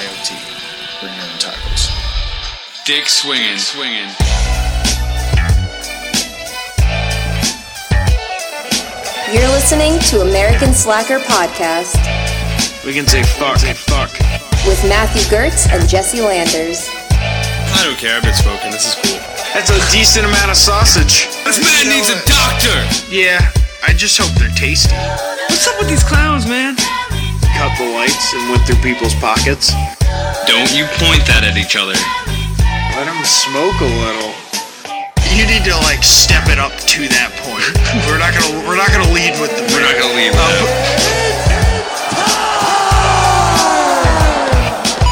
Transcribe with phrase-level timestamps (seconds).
[0.00, 0.32] BYOT.
[1.00, 1.92] Bring your own tacos.
[2.86, 4.08] Dick swinging, swinging.
[9.30, 11.94] You're listening to American Slacker Podcast
[12.84, 13.58] We can say fuck.
[13.58, 14.10] Say fuck.
[14.66, 16.88] with Matthew Gertz and Jesse Landers.
[17.12, 18.70] I don't care if it's spoken.
[18.70, 19.20] This is cool.
[19.52, 21.28] That's a decent amount of sausage.
[21.44, 23.12] This man needs a doctor.
[23.14, 23.52] Yeah,
[23.86, 24.96] I just hope they're tasty.
[25.50, 26.79] What's up with these clowns, man?
[27.60, 29.76] Cut the lights and went through people's pockets.
[30.48, 31.92] Don't you point that at each other.
[32.96, 34.32] Let them smoke a little.
[35.36, 37.68] You need to like step it up to that point.
[38.08, 40.32] we're not gonna we're not gonna lead with the We're not gonna leave.
[40.32, 41.36] Uh, that.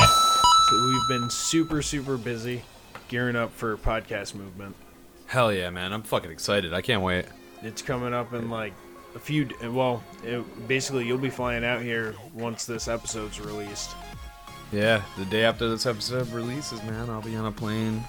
[0.71, 2.63] So we've been super, super busy
[3.09, 4.75] gearing up for podcast movement.
[5.27, 5.93] Hell yeah, man!
[5.93, 6.73] I'm fucking excited.
[6.73, 7.27] I can't wait.
[7.63, 8.73] It's coming up in like
[9.15, 9.49] a few.
[9.63, 13.95] Well, it, basically, you'll be flying out here once this episode's released.
[14.73, 18.05] Yeah, the day after this episode releases, man, I'll be on a plane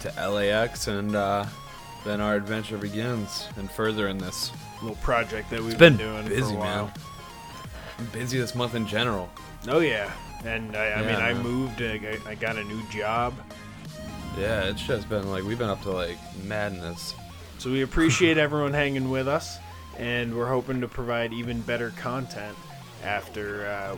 [0.00, 1.46] to LAX, and uh,
[2.04, 3.46] then our adventure begins.
[3.56, 4.50] And further in this,
[4.82, 6.84] Little project that we've it's been, doing for busy, a while.
[6.86, 6.94] man.
[7.98, 9.28] I'm busy this month in general.
[9.66, 10.12] Oh yeah,
[10.44, 11.42] and I, I mean, Yeah, I man.
[11.42, 11.82] moved.
[11.82, 13.34] I, I got a new job,
[14.38, 17.14] Yeah, it's just been like we've been up to like madness.
[17.58, 19.58] so we appreciate everyone hanging with us,
[19.98, 22.56] and we're hoping to provide even better content
[23.04, 23.96] after uh,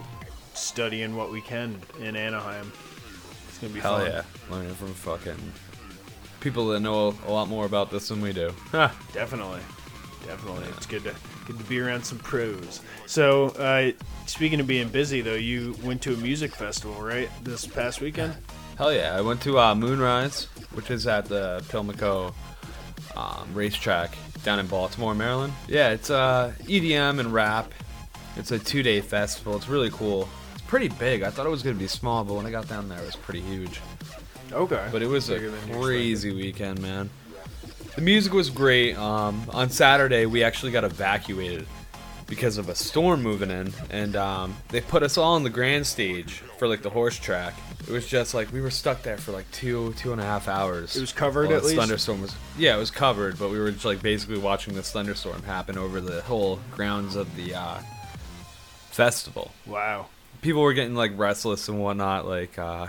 [0.54, 2.72] studying what we can in Anaheim.
[3.48, 4.06] It's gonna be Hell fun.
[4.06, 5.36] yeah, learning from fucking
[6.40, 8.50] people that know a lot more about this than we do.
[9.12, 9.60] Definitely,
[10.26, 10.66] definitely.
[10.76, 11.14] It's good to
[11.46, 12.80] good to be around some pros.
[13.06, 13.92] So, uh,
[14.26, 17.28] speaking of being busy, though, you went to a music festival, right?
[17.42, 18.34] This past weekend.
[18.78, 19.14] Hell yeah!
[19.16, 22.34] I went to uh, Moonrise, which is at the Pimlico
[23.16, 25.52] um, racetrack down in Baltimore, Maryland.
[25.68, 27.72] Yeah, it's uh, EDM and rap.
[28.36, 29.56] It's a two-day festival.
[29.56, 30.28] It's really cool.
[30.54, 31.22] It's pretty big.
[31.22, 33.16] I thought it was gonna be small, but when I got down there, it was
[33.16, 33.80] pretty huge.
[34.52, 34.88] Okay.
[34.90, 37.10] But it was a Bigger crazy weekend, man.
[37.94, 38.96] The music was great.
[38.96, 41.66] Um, on Saturday, we actually got evacuated
[42.26, 45.86] because of a storm moving in, and um, they put us all on the grand
[45.86, 47.54] stage for like the horse track.
[47.90, 50.46] It was just like we were stuck there for like two, two and a half
[50.46, 50.94] hours.
[50.96, 51.74] It was covered while at least?
[51.76, 55.42] Thunderstorm was yeah, it was covered, but we were just like basically watching this thunderstorm
[55.42, 57.78] happen over the whole grounds of the uh,
[58.90, 60.06] festival Wow.
[60.40, 62.26] people were getting like restless and whatnot.
[62.26, 62.86] Like uh,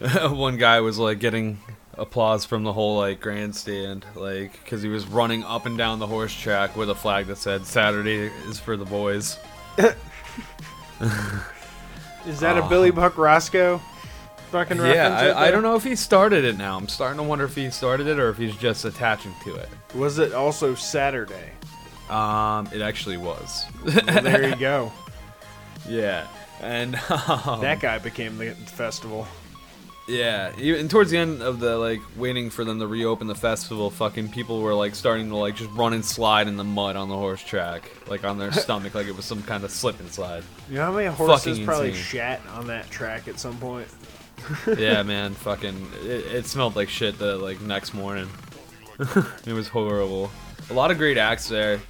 [0.30, 1.58] one guy was like getting
[1.98, 6.06] applause from the whole like grandstand, like because he was running up and down the
[6.06, 9.36] horse track with a flag that said "Saturday is for the boys."
[12.26, 13.80] Is that a Billy Buck Roscoe
[14.48, 14.94] fucking reference?
[14.96, 16.76] Yeah, right I, I don't know if he started it now.
[16.76, 19.68] I'm starting to wonder if he started it or if he's just attaching to it.
[19.94, 21.52] Was it also Saturday?
[22.10, 23.64] Um, it actually was.
[23.84, 24.92] Well, there you go.
[25.88, 26.26] yeah,
[26.60, 26.94] and
[27.28, 29.26] um, That guy became the festival.
[30.08, 33.90] Yeah, and towards the end of the like waiting for them to reopen the festival,
[33.90, 37.10] fucking people were like starting to like just run and slide in the mud on
[37.10, 40.10] the horse track, like on their stomach, like it was some kind of slip and
[40.10, 40.44] slide.
[40.70, 42.02] You know how many horses Fucking probably insane.
[42.02, 43.88] shat on that track at some point?
[44.78, 48.28] yeah, man, fucking, it, it smelled like shit the like next morning.
[49.46, 50.30] it was horrible.
[50.70, 51.80] A lot of great acts there.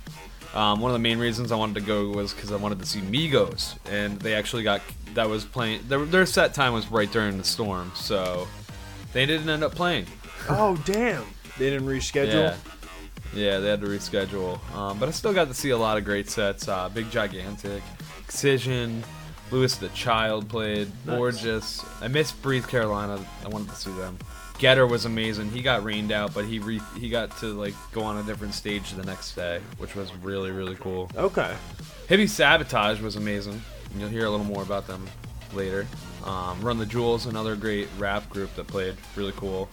[0.55, 2.87] Um, one of the main reasons I wanted to go was because I wanted to
[2.87, 4.81] see Migos, and they actually got
[5.15, 5.81] that was playing.
[5.89, 8.49] Their, their set time was right during the storm, so
[9.13, 10.07] they didn't end up playing.
[10.51, 11.25] Oh damn!
[11.59, 12.33] They didn't reschedule.
[12.33, 12.57] Yeah.
[13.35, 14.59] Yeah, they had to reschedule.
[14.75, 16.69] Um, but I still got to see a lot of great sets.
[16.69, 17.83] Uh, Big Gigantic,
[18.21, 19.05] Excision,
[19.51, 20.89] Louis the Child played.
[21.07, 21.85] Gorgeous.
[22.01, 23.25] I missed Breathe Carolina.
[23.45, 24.19] I wanted to see them.
[24.59, 25.51] Getter was amazing.
[25.51, 28.55] He got rained out, but he re- he got to like go on a different
[28.55, 31.11] stage the next day, which was really really cool.
[31.17, 31.55] Okay.
[32.09, 33.63] Heavy Sabotage was amazing.
[33.93, 35.07] and You'll hear a little more about them
[35.55, 35.87] later.
[36.25, 39.69] Um, Run the Jewels, another great rap group that played really cool.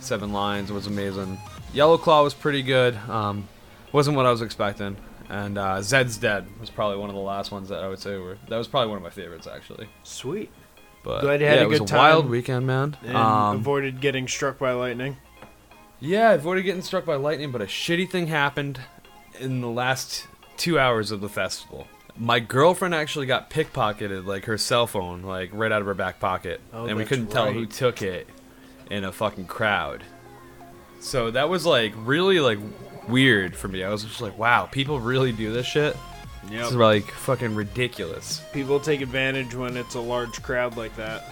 [0.00, 1.38] Seven Lions was amazing.
[1.72, 2.96] Yellow Claw was pretty good.
[3.08, 3.48] Um,
[3.92, 4.96] wasn't what I was expecting.
[5.32, 8.18] And uh, Zeds Dead was probably one of the last ones that I would say
[8.18, 8.36] were.
[8.48, 9.88] That was probably one of my favorites actually.
[10.02, 10.50] Sweet.
[11.02, 12.96] But Glad you had yeah, a it was good a wild weekend, man.
[13.02, 15.16] And Um, avoided getting struck by lightning.
[16.00, 18.78] Yeah, I've already getting struck by lightning, but a shitty thing happened
[19.40, 20.26] in the last
[20.58, 21.86] two hours of the festival.
[22.18, 26.20] My girlfriend actually got pickpocketed, like her cell phone, like right out of her back
[26.20, 27.70] pocket, Oh, and we that's couldn't tell who right.
[27.70, 28.28] took it
[28.90, 30.04] in a fucking crowd.
[31.02, 32.58] So that was like really like
[33.08, 33.82] weird for me.
[33.82, 35.96] I was just like, wow, people really do this shit.
[36.48, 38.42] This is like fucking ridiculous.
[38.52, 41.24] People take advantage when it's a large crowd like that.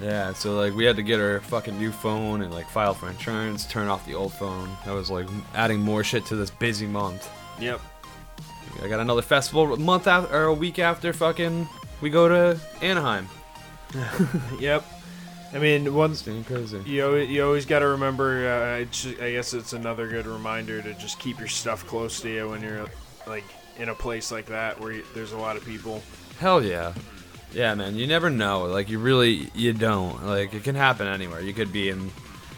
[0.00, 3.08] Yeah, so like we had to get our fucking new phone and like file for
[3.08, 4.70] insurance, turn off the old phone.
[4.84, 7.28] That was like adding more shit to this busy month.
[7.58, 7.80] Yep.
[8.82, 11.68] I got another festival a month after or a week after fucking
[12.00, 13.28] we go to Anaheim.
[14.60, 14.84] Yep.
[15.52, 16.80] I mean, once Staying crazy.
[16.84, 18.46] you always, you always got to remember.
[18.48, 22.28] Uh, it's, I guess it's another good reminder to just keep your stuff close to
[22.28, 22.86] you when you're
[23.26, 23.44] like
[23.78, 26.02] in a place like that where you, there's a lot of people.
[26.38, 26.92] Hell yeah.
[27.52, 27.96] Yeah, man.
[27.96, 28.64] You never know.
[28.66, 30.26] Like you really you don't.
[30.26, 31.40] Like it can happen anywhere.
[31.40, 32.10] You could be in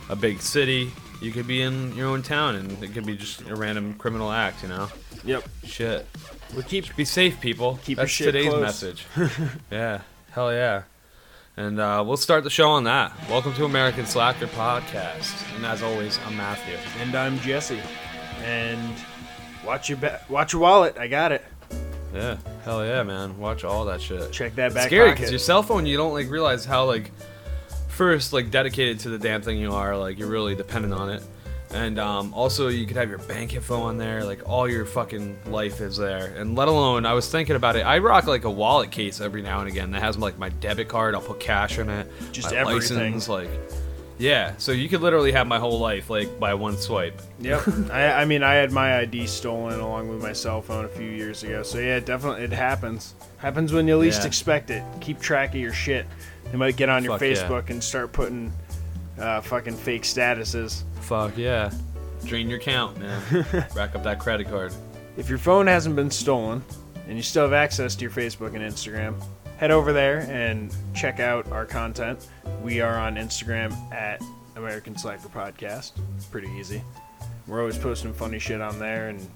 [0.09, 0.91] a big city.
[1.23, 4.33] You could be in your own town, and it could be just a random criminal
[4.33, 4.63] act.
[4.65, 4.89] You know.
[5.25, 5.49] Yep.
[5.65, 6.07] Shit.
[6.57, 7.79] We keep Be safe, people.
[7.85, 8.63] Keep your That's shit today's close.
[8.63, 9.07] message.
[9.71, 10.01] yeah.
[10.33, 10.83] Hell yeah.
[11.61, 13.13] And uh, we'll start the show on that.
[13.29, 15.45] Welcome to American Slacker Podcast.
[15.55, 16.75] And as always, I'm Matthew.
[17.03, 17.79] and I'm Jesse,
[18.43, 18.81] and
[19.63, 20.97] watch your ba- watch your wallet.
[20.97, 21.45] I got it.
[22.15, 22.39] Yeah.
[22.65, 23.37] Hell yeah, man.
[23.39, 24.33] Watch all that shit.
[24.33, 27.11] Check that It's back scary because your cell phone, you don't like realize how like
[27.89, 29.99] first like dedicated to the damn thing you are.
[29.99, 31.23] Like you're really dependent on it.
[31.73, 34.25] And um, also, you could have your bank info on there.
[34.25, 36.35] Like all your fucking life is there.
[36.37, 37.83] And let alone, I was thinking about it.
[37.83, 40.89] I rock like a wallet case every now and again that has like my debit
[40.89, 41.15] card.
[41.15, 42.11] I'll put cash in it.
[42.33, 42.99] Just my everything.
[42.99, 43.49] license, like
[44.19, 44.55] yeah.
[44.59, 47.23] So you could literally have my whole life like by one swipe.
[47.39, 47.63] Yep.
[47.91, 51.09] I, I mean, I had my ID stolen along with my cell phone a few
[51.09, 51.63] years ago.
[51.63, 53.15] So yeah, definitely it happens.
[53.39, 54.27] Happens when you least Yeah.
[54.27, 54.83] expect it.
[55.01, 56.05] Keep track of your shit.
[56.53, 57.35] You might get on your Fuck yeah.
[57.35, 58.53] Facebook and start putting
[59.21, 60.83] uh, fucking fake statuses.
[61.01, 61.71] Fuck yeah.
[62.25, 63.23] Drain your account, man.
[63.75, 64.73] Rack up that credit card.
[65.17, 66.63] If your phone hasn't been stolen
[67.07, 69.15] and you still have access to your Facebook and Instagram,
[69.59, 72.27] head over there and check out our content.
[72.63, 74.23] We are on Instagram at
[74.57, 75.93] American Slacker Podcast.
[76.17, 76.83] It's pretty easy.
[77.47, 79.29] We're always posting funny shit on there and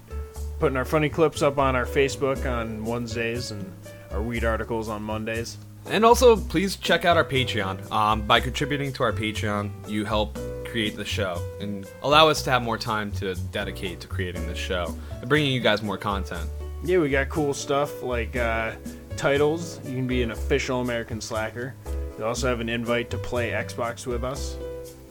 [0.59, 3.71] putting our funny clips up on our Facebook on Wednesdays and
[4.11, 5.57] our weed articles on Mondays.
[5.87, 7.91] And also, please check out our Patreon.
[7.91, 12.51] Um, by contributing to our Patreon, you help create the show and allow us to
[12.51, 16.49] have more time to dedicate to creating this show and bringing you guys more content.
[16.83, 18.73] Yeah, we got cool stuff like uh,
[19.15, 19.79] titles.
[19.85, 21.75] You can be an official American Slacker.
[22.17, 24.57] You also have an invite to play Xbox with us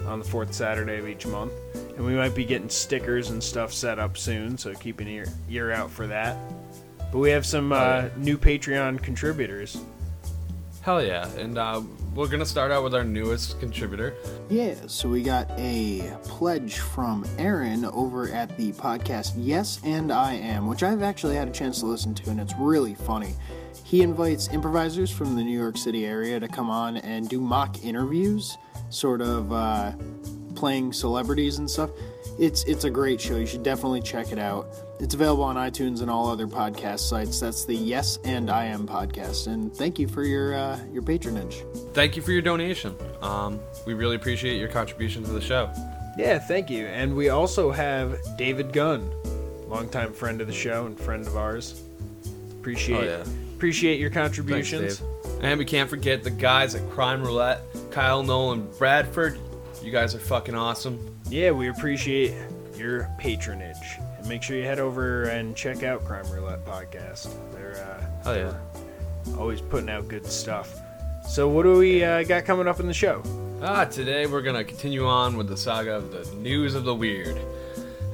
[0.07, 1.53] on the fourth Saturday of each month.
[1.97, 5.27] And we might be getting stickers and stuff set up soon, so keep an ear,
[5.49, 6.37] ear out for that.
[7.13, 9.79] But we have some uh, new Patreon contributors.
[10.85, 11.27] Hell yeah.
[11.39, 11.81] And uh,
[12.15, 14.15] we're going to start out with our newest contributor.
[14.51, 20.35] Yeah, so we got a pledge from Aaron over at the podcast Yes and I
[20.35, 23.33] Am, which I've actually had a chance to listen to, and it's really funny.
[23.83, 27.83] He invites improvisers from the New York City area to come on and do mock
[27.83, 28.59] interviews,
[28.91, 29.93] sort of uh,
[30.55, 31.89] playing celebrities and stuff.
[32.39, 33.37] It's it's a great show.
[33.37, 34.67] You should definitely check it out.
[35.01, 37.41] It's available on iTunes and all other podcast sites.
[37.41, 39.49] That's the Yes and I Am podcast.
[39.49, 41.63] And thank you for your uh, your patronage.
[41.93, 42.95] Thank you for your donation.
[43.21, 45.71] Um, we really appreciate your contribution to the show.
[46.17, 46.87] Yeah, thank you.
[46.87, 49.11] And we also have David Gunn,
[49.69, 51.83] longtime friend of the show and friend of ours.
[52.61, 53.25] Appreciate Oh, yeah.
[53.57, 54.99] appreciate your contributions.
[54.99, 55.09] Dave.
[55.43, 59.39] And we can't forget the guys at Crime Roulette, Kyle Nolan, Bradford.
[59.83, 60.99] You guys are fucking awesome.
[61.29, 62.33] Yeah, we appreciate
[62.77, 63.99] your patronage.
[64.25, 67.29] And make sure you head over and check out Crime Roulette Podcast.
[67.53, 69.37] They're uh, Hell yeah.
[69.39, 70.81] always putting out good stuff.
[71.29, 73.23] So, what do we uh, got coming up in the show?
[73.63, 77.39] Ah, today we're gonna continue on with the saga of the news of the weird,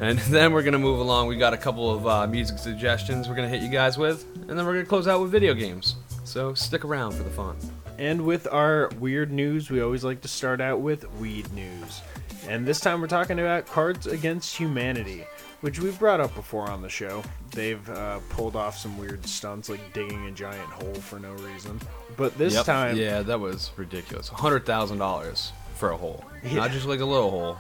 [0.01, 1.29] and then we're gonna move along.
[1.29, 4.59] We got a couple of uh, music suggestions we're gonna hit you guys with, and
[4.59, 5.95] then we're gonna close out with video games.
[6.25, 7.57] So stick around for the fun.
[7.99, 12.01] And with our weird news, we always like to start out with weed news.
[12.49, 15.25] And this time we're talking about Cards Against Humanity,
[15.61, 17.23] which we've brought up before on the show.
[17.53, 21.81] They've uh, pulled off some weird stunts like digging a giant hole for no reason.
[22.17, 22.65] But this Yep.
[22.67, 24.29] time, yeah, that was ridiculous.
[24.29, 26.55] Hundred thousand dollars for a hole, Yeah.
[26.55, 27.57] not just like a little hole.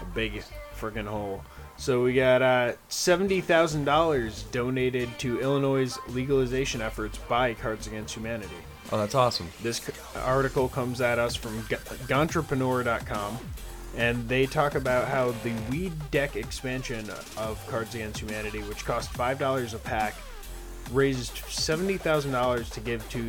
[0.00, 0.42] a big
[0.80, 1.44] freaking hole.
[1.76, 8.14] So we got uh, seventy thousand dollars donated to Illinois' legalization efforts by Cards Against
[8.14, 8.54] Humanity.
[8.90, 9.48] Oh, that's awesome.
[9.62, 9.80] This
[10.16, 11.76] article comes at us from G-
[13.96, 19.10] and they talk about how the weed deck expansion of Cards Against Humanity, which cost
[19.10, 20.14] five dollars a pack,
[20.90, 23.22] raised seventy thousand dollars to give to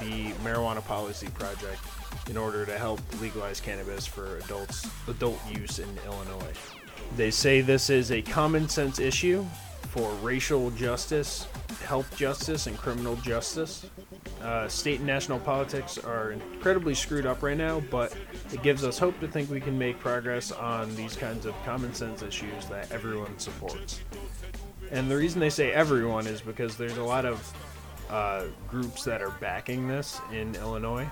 [0.00, 1.80] the Marijuana Policy Project
[2.28, 6.52] in order to help legalize cannabis for adults adult use in Illinois.
[7.16, 9.44] They say this is a common sense issue
[9.88, 11.46] for racial justice,
[11.84, 13.86] health justice, and criminal justice.
[14.42, 18.14] Uh, state and national politics are incredibly screwed up right now, but
[18.52, 21.92] it gives us hope to think we can make progress on these kinds of common
[21.92, 24.00] sense issues that everyone supports.
[24.90, 27.52] And the reason they say everyone is because there's a lot of
[28.10, 31.08] uh, groups that are backing this in Illinois.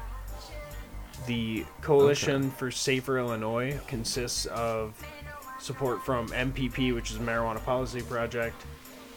[1.26, 5.02] The Coalition for Safer Illinois consists of
[5.58, 8.64] support from MPP, which is marijuana policy project,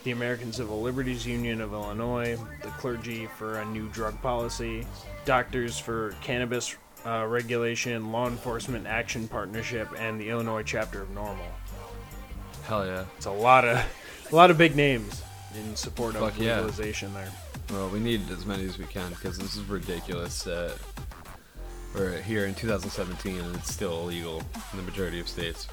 [0.03, 4.85] the American Civil Liberties Union of Illinois, the clergy for a new drug policy,
[5.25, 6.75] doctors for cannabis
[7.05, 11.37] uh, regulation, law enforcement action partnership, and the Illinois chapter of NORML.
[12.65, 13.05] Hell yeah.
[13.17, 13.83] It's a lot of
[14.31, 15.23] a lot of big names
[15.55, 16.57] in support of Fuck yeah.
[16.57, 17.31] legalization there.
[17.71, 20.77] Well, we need as many as we can because this is ridiculous that
[21.95, 25.67] we're here in 2017 and it's still illegal in the majority of states.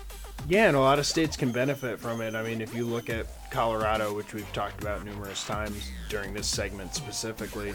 [0.49, 2.35] Yeah, and a lot of states can benefit from it.
[2.35, 6.47] I mean, if you look at Colorado, which we've talked about numerous times during this
[6.47, 7.75] segment specifically,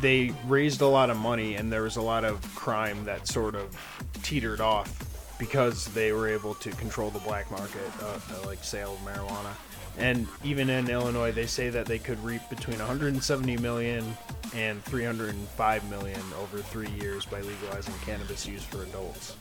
[0.00, 3.54] they raised a lot of money and there was a lot of crime that sort
[3.54, 3.76] of
[4.22, 5.04] teetered off
[5.38, 9.54] because they were able to control the black market, uh, uh, like sale of marijuana.
[9.98, 14.16] And even in Illinois, they say that they could reap between 170 million
[14.54, 19.36] and 305 million over three years by legalizing cannabis use for adults.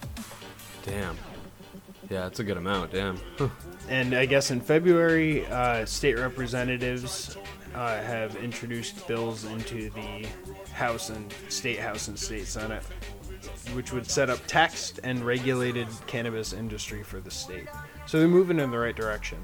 [0.83, 1.17] Damn.
[2.09, 2.91] Yeah, that's a good amount.
[2.91, 3.19] Damn.
[3.89, 7.37] And I guess in February, uh, state representatives
[7.73, 10.27] uh, have introduced bills into the
[10.73, 12.83] House and State House and State Senate,
[13.71, 17.69] which would set up taxed and regulated cannabis industry for the state.
[18.07, 19.37] So they're moving in the right direction.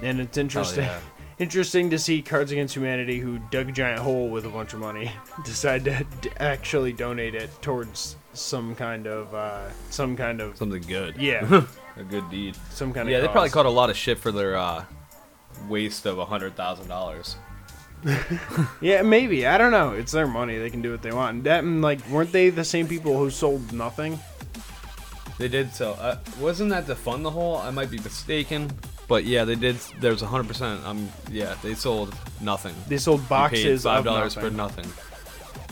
[0.00, 0.84] And it's interesting.
[0.84, 0.98] yeah.
[1.38, 4.80] Interesting to see Cards Against Humanity, who dug a giant hole with a bunch of
[4.80, 5.12] money,
[5.44, 11.16] decide to actually donate it towards some kind of uh, some kind of Something good.
[11.16, 11.64] yeah
[11.96, 12.56] A good deed.
[12.70, 13.54] some kind of Yeah, they probably cause.
[13.54, 14.84] caught a lot of shit for their uh,
[15.68, 17.34] waste of a $100,000.
[18.80, 19.44] Yeah, maybe.
[19.46, 19.90] I don't know.
[19.92, 20.56] It's their money.
[20.58, 21.34] They can do what they want.
[21.36, 24.20] And that and like weren't they the same people who sold nothing?
[25.38, 25.92] They did so.
[25.94, 27.56] Uh, wasn't that to fund the whole?
[27.56, 28.70] I might be mistaken.
[29.08, 29.76] But yeah, they did.
[30.00, 30.84] There's 100%.
[30.84, 32.74] Um, yeah, they sold nothing.
[32.86, 34.50] They sold paid boxes five of dollars nothing.
[34.50, 34.86] for nothing.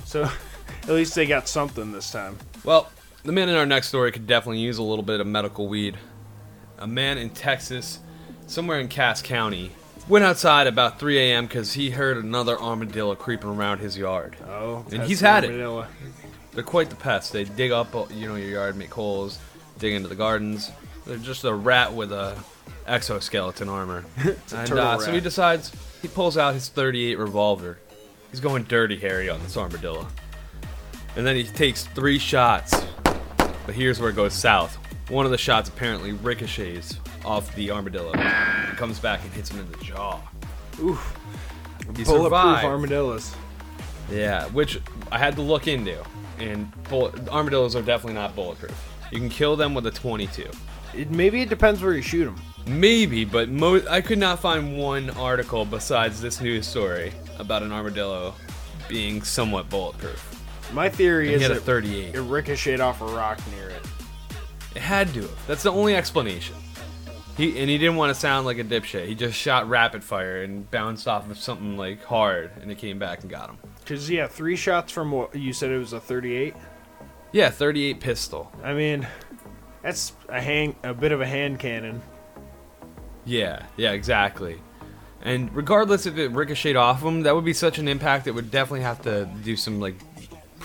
[0.05, 0.29] So
[0.89, 2.39] at least they got something this time.
[2.65, 2.91] Well,
[3.25, 5.97] the man in our next story could definitely use a little bit of medical weed.
[6.79, 7.99] A man in Texas,
[8.47, 9.73] somewhere in Cass County,
[10.09, 11.47] went outside about 3 a.m.
[11.47, 14.37] because he heard another armadillo creeping around his yard.
[14.47, 15.49] Oh, And he's had it.
[15.49, 15.87] armadillo.
[16.53, 17.31] They're quite the pests.
[17.31, 19.39] They dig up, uh, you know, your yard, make holes,
[19.79, 20.71] dig into the gardens.
[21.07, 22.37] They're just a rat with a
[22.87, 24.05] exoskeleton armor.
[24.55, 27.79] and uh, so he decides he pulls out his 38 revolver.
[28.31, 30.07] He's going dirty Harry on this armadillo.
[31.17, 32.85] And then he takes three shots.
[33.05, 34.77] But here's where it goes south.
[35.09, 39.61] One of the shots apparently ricochets off the armadillo and comes back and hits him
[39.61, 40.21] in the jaw.
[40.81, 41.19] Oof.
[41.97, 42.65] He Bulletproof survived.
[42.67, 43.35] armadillos.
[44.11, 44.81] Yeah, which
[45.11, 45.97] I had to look into.
[46.39, 48.77] And bullet, armadillos are definitely not bulletproof.
[49.11, 50.49] You can kill them with a 22.
[50.95, 52.41] It, maybe it depends where you shoot them.
[52.67, 57.73] Maybe, but mo- I could not find one article besides this news story about an
[57.73, 58.35] armadillo
[58.89, 60.36] being somewhat bulletproof.
[60.73, 62.15] My theory is had a it, 38.
[62.15, 63.83] it ricocheted off a rock near it.
[64.75, 65.47] It had to have.
[65.47, 66.57] That's the only explanation.
[67.37, 69.07] He and he didn't want to sound like a dipshit.
[69.07, 72.99] He just shot rapid fire and bounced off of something like hard, and it came
[72.99, 73.59] back and got him.
[73.85, 76.55] Cause yeah, three shots from what you said it was a 38.
[77.33, 78.51] Yeah, 38 pistol.
[78.63, 79.07] I mean,
[79.83, 82.03] that's a hang a bit of a hand cannon.
[83.25, 84.61] Yeah, yeah, exactly.
[85.23, 88.27] And regardless if it ricocheted off him, that would be such an impact.
[88.27, 89.97] It would definitely have to do some like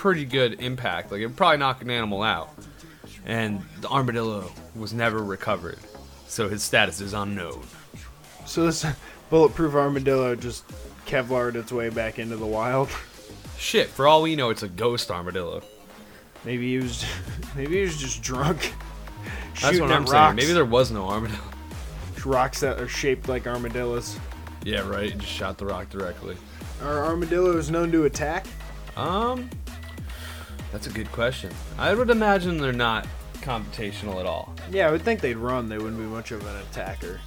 [0.01, 1.11] pretty good impact.
[1.11, 2.49] Like it would probably knock an animal out.
[3.23, 5.77] And the armadillo was never recovered,
[6.27, 7.61] so his status is unknown.
[8.47, 8.83] So this
[9.29, 10.65] bulletproof armadillo just
[11.05, 12.89] Kevlared its way back into the wild.
[13.57, 15.61] Shit, for all we know, it's a ghost armadillo.
[16.45, 17.05] Maybe he was,
[17.55, 18.73] maybe he was just drunk.
[19.61, 20.35] That's what I'm rocks, saying.
[20.35, 21.39] Maybe there was no armadillo.
[22.25, 24.17] rocks that are shaped like armadillos.
[24.63, 25.15] Yeah, right.
[25.15, 26.37] Just shot the rock directly.
[26.81, 28.47] Are armadillos known to attack?
[28.95, 29.49] Um,
[30.71, 31.51] that's a good question.
[31.77, 33.07] I would imagine they're not
[33.41, 34.53] computational at all.
[34.71, 35.67] Yeah, I would think they'd run.
[35.67, 37.19] They wouldn't be much of an attacker.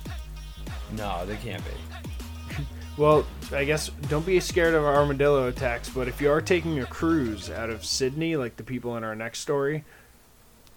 [0.97, 1.71] No, they can't be.
[2.97, 6.87] Well, I guess don't be scared of armadillo attacks, but if you are taking a
[6.87, 9.85] cruise out of Sydney, like the people in our next story,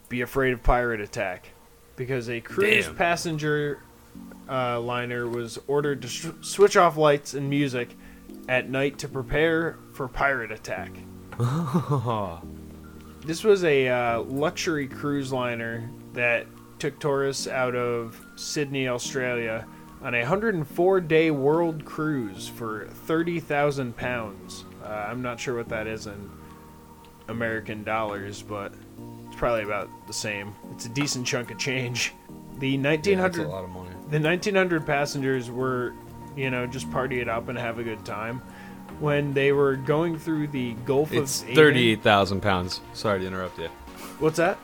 [0.09, 1.49] be afraid of pirate attack.
[1.95, 2.95] Because a cruise Damn.
[2.95, 3.83] passenger
[4.49, 7.95] uh, liner was ordered to sh- switch off lights and music
[8.49, 10.89] at night to prepare for pirate attack.
[13.25, 16.47] This was a uh, luxury cruise liner that
[16.79, 19.67] took tourists out of Sydney, Australia,
[20.01, 24.63] on a 104 day world cruise for 30,000 pounds.
[24.81, 26.29] Uh, I'm not sure what that is in
[27.27, 28.73] American dollars, but
[29.25, 30.55] it's probably about the same.
[30.71, 32.13] It's a decent chunk of change.
[32.59, 33.89] The Yeah, that's 1900 a lot of money.
[34.09, 35.93] the 1900 passengers were,
[36.37, 38.41] you know, just party it up and have a good time.
[38.99, 42.81] When they were going through the Gulf It's of Aden- thirty-eight thousand pounds.
[42.93, 43.69] Sorry to interrupt you.
[44.19, 44.57] What's that?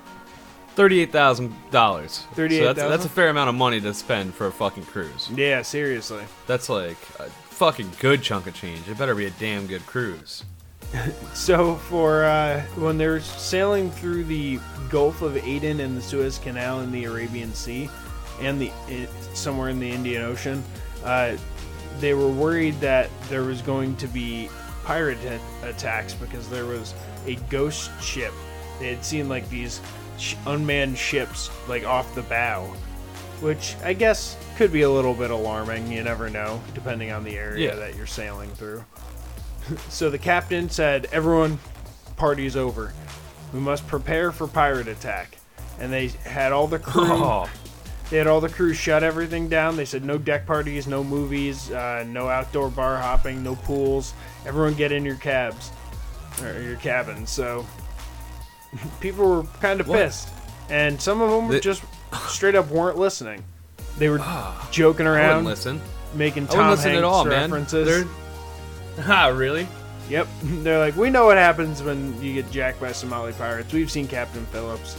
[0.75, 2.11] Thirty-eight thousand dollars.
[2.13, 2.89] So that's, 38,000?
[2.89, 5.29] that's a fair amount of money to spend for a fucking cruise.
[5.35, 6.23] Yeah, seriously.
[6.47, 8.89] That's like a fucking good chunk of change.
[8.89, 10.43] It better be a damn good cruise.
[11.33, 14.59] So for uh, when they're sailing through the
[14.89, 17.89] Gulf of Aden and the Suez Canal in the Arabian Sea,
[18.39, 20.63] and the i somewhere in the Indian Ocean,
[21.03, 21.35] uh,
[21.99, 24.49] they were worried that there was going to be
[24.83, 26.93] pirate a- attacks because there was
[27.25, 28.33] a ghost ship.
[28.79, 29.79] They had seen like these
[30.17, 32.65] sh- unmanned ships like off the bow,
[33.41, 35.91] which I guess could be a little bit alarming.
[35.91, 37.75] You never know, depending on the area Yeah.
[37.75, 38.83] that you're sailing through.
[39.87, 41.57] So the captain said, "Everyone,
[42.17, 42.91] party's over.
[43.53, 45.37] We must prepare for pirate attack."
[45.79, 47.05] And they had all the crew.
[47.07, 47.49] Oh,
[48.13, 49.75] They had all the crew shut everything down.
[49.75, 54.13] They said no deck parties, no movies, uh, no outdoor bar hopping, no pools.
[54.45, 55.71] Everyone get in your cabs
[56.43, 57.31] or your cabins.
[57.31, 57.65] So
[58.99, 60.29] people were kind of pissed,
[60.69, 61.81] and some of them were They- just
[62.27, 63.43] straight up weren't listening.
[63.97, 64.19] They were
[64.69, 65.81] joking I wouldn't around, listen.
[66.13, 67.51] making I Tom wouldn't listen Hanks at all, man.
[67.51, 68.05] references.
[68.05, 69.67] They're, ah, really?
[70.11, 70.27] Yep.
[70.43, 73.73] They're like, we know what happens when you get jacked by Somali pirates.
[73.73, 74.97] We've seen Captain Phillips.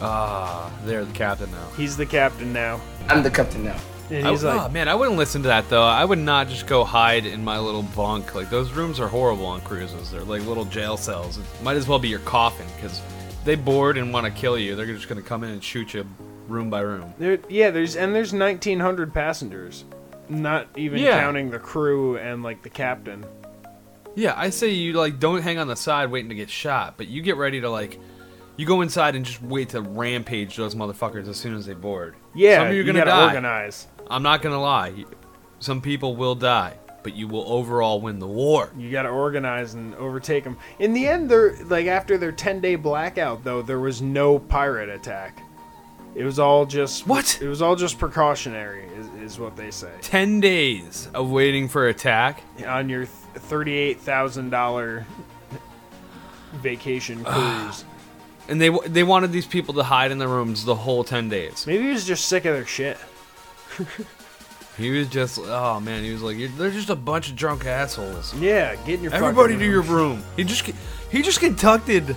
[0.00, 1.66] Ah, they're the captain now.
[1.76, 2.80] He's the captain now.
[3.08, 3.76] I'm the captain now.
[4.10, 5.82] And I, he's like, oh, man, I wouldn't listen to that though.
[5.84, 8.34] I would not just go hide in my little bunk.
[8.34, 10.10] Like those rooms are horrible on cruises.
[10.10, 11.38] They're like little jail cells.
[11.38, 13.00] It might as well be your coffin because
[13.44, 14.74] they bored and want to kill you.
[14.74, 16.04] They're just gonna come in and shoot you
[16.48, 17.14] room by room.
[17.18, 19.84] there, yeah, there's and there's 1,900 passengers,
[20.28, 21.20] not even Yeah.
[21.20, 23.24] counting the crew and like the captain.
[24.16, 27.06] Yeah, I say you like don't hang on the side waiting to get shot, but
[27.06, 28.00] you get ready to like
[28.60, 32.14] you go inside and just wait to rampage those motherfuckers as soon as they board.
[32.34, 33.26] Yeah, Some of you are gonna gotta die.
[33.28, 33.86] organize.
[34.10, 35.04] I'm not gonna lie.
[35.60, 38.70] Some people will die, but you will overall win the war.
[38.76, 40.58] You gotta organize and overtake them.
[40.78, 44.88] In the end, they're like after their 10 day blackout, though, there was no pirate
[44.90, 45.42] attack.
[46.14, 47.38] It was all just What?
[47.40, 49.92] It was all just precautionary, is, is what they say.
[50.02, 52.42] Ten days of waiting for attack.
[52.66, 55.06] on your thirty-eight thousand dollar
[56.54, 57.84] vacation cruise.
[58.50, 61.66] And they they wanted these people to hide in their rooms the whole ten days.
[61.66, 62.98] Maybe he was just sick of their shit.
[64.80, 68.34] He was just, oh man, he was like, they're just a bunch of drunk assholes.
[68.36, 70.12] Yeah, get in your Everybody to your room.
[70.20, 70.24] room.
[70.36, 70.64] He just
[71.10, 72.16] he just conducted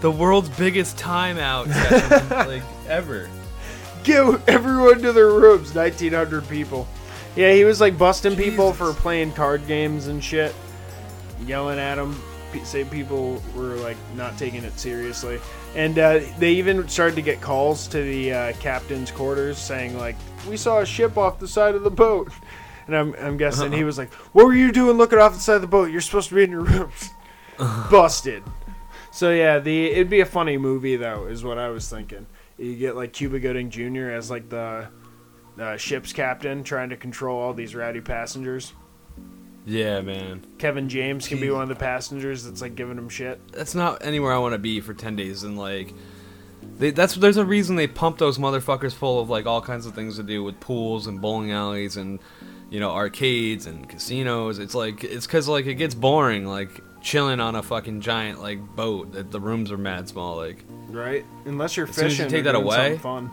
[0.00, 3.30] the world's biggest timeout session like ever.
[4.02, 5.74] Get everyone to their rooms.
[5.74, 6.86] Nineteen hundred people.
[7.36, 10.54] Yeah, he was like busting people for playing card games and shit,
[11.46, 12.20] yelling at them.
[12.62, 15.40] Say people were like not taking it seriously,
[15.74, 20.16] and uh, they even started to get calls to the uh, captain's quarters saying like,
[20.48, 22.30] "We saw a ship off the side of the boat."
[22.86, 25.56] And I'm, I'm guessing he was like, "What were you doing looking off the side
[25.56, 25.90] of the boat?
[25.90, 27.10] You're supposed to be in your rooms."
[27.90, 28.42] Busted.
[29.10, 32.26] So yeah, the it'd be a funny movie though, is what I was thinking.
[32.58, 34.10] You get like Cuba Gooding Jr.
[34.10, 34.88] as like the
[35.58, 38.72] uh, ship's captain, trying to control all these rowdy passengers.
[39.66, 40.44] Yeah, man.
[40.58, 43.40] Kevin James can be one of the passengers that's like giving him shit.
[43.52, 45.42] That's not anywhere I want to be for ten days.
[45.42, 45.94] And like,
[46.78, 49.94] they, that's there's a reason they pump those motherfuckers full of like all kinds of
[49.94, 52.18] things to do with pools and bowling alleys and
[52.70, 54.58] you know arcades and casinos.
[54.58, 58.58] It's like it's because like it gets boring like chilling on a fucking giant like
[58.76, 59.12] boat.
[59.12, 60.36] That the rooms are mad small.
[60.36, 61.24] Like Right?
[61.46, 63.30] Unless you're As soon as you fishing, take that away- fun.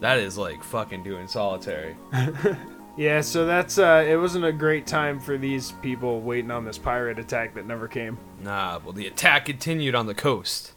[0.00, 1.94] that is like fucking doing solitary.
[2.96, 6.78] Yeah, so that's uh, it wasn't a great time for these people waiting on this
[6.78, 8.18] pirate attack that never came.
[8.40, 10.72] Nah, well, the attack continued on the coast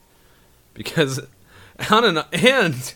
[0.74, 1.20] because
[1.92, 2.94] on an and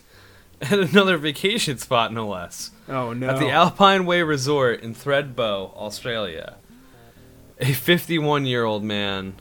[0.60, 3.30] at another vacation spot, no less, Oh no!
[3.30, 6.56] at the Alpine Way Resort in Thredbo, Australia.
[7.60, 9.34] A 51-year-old man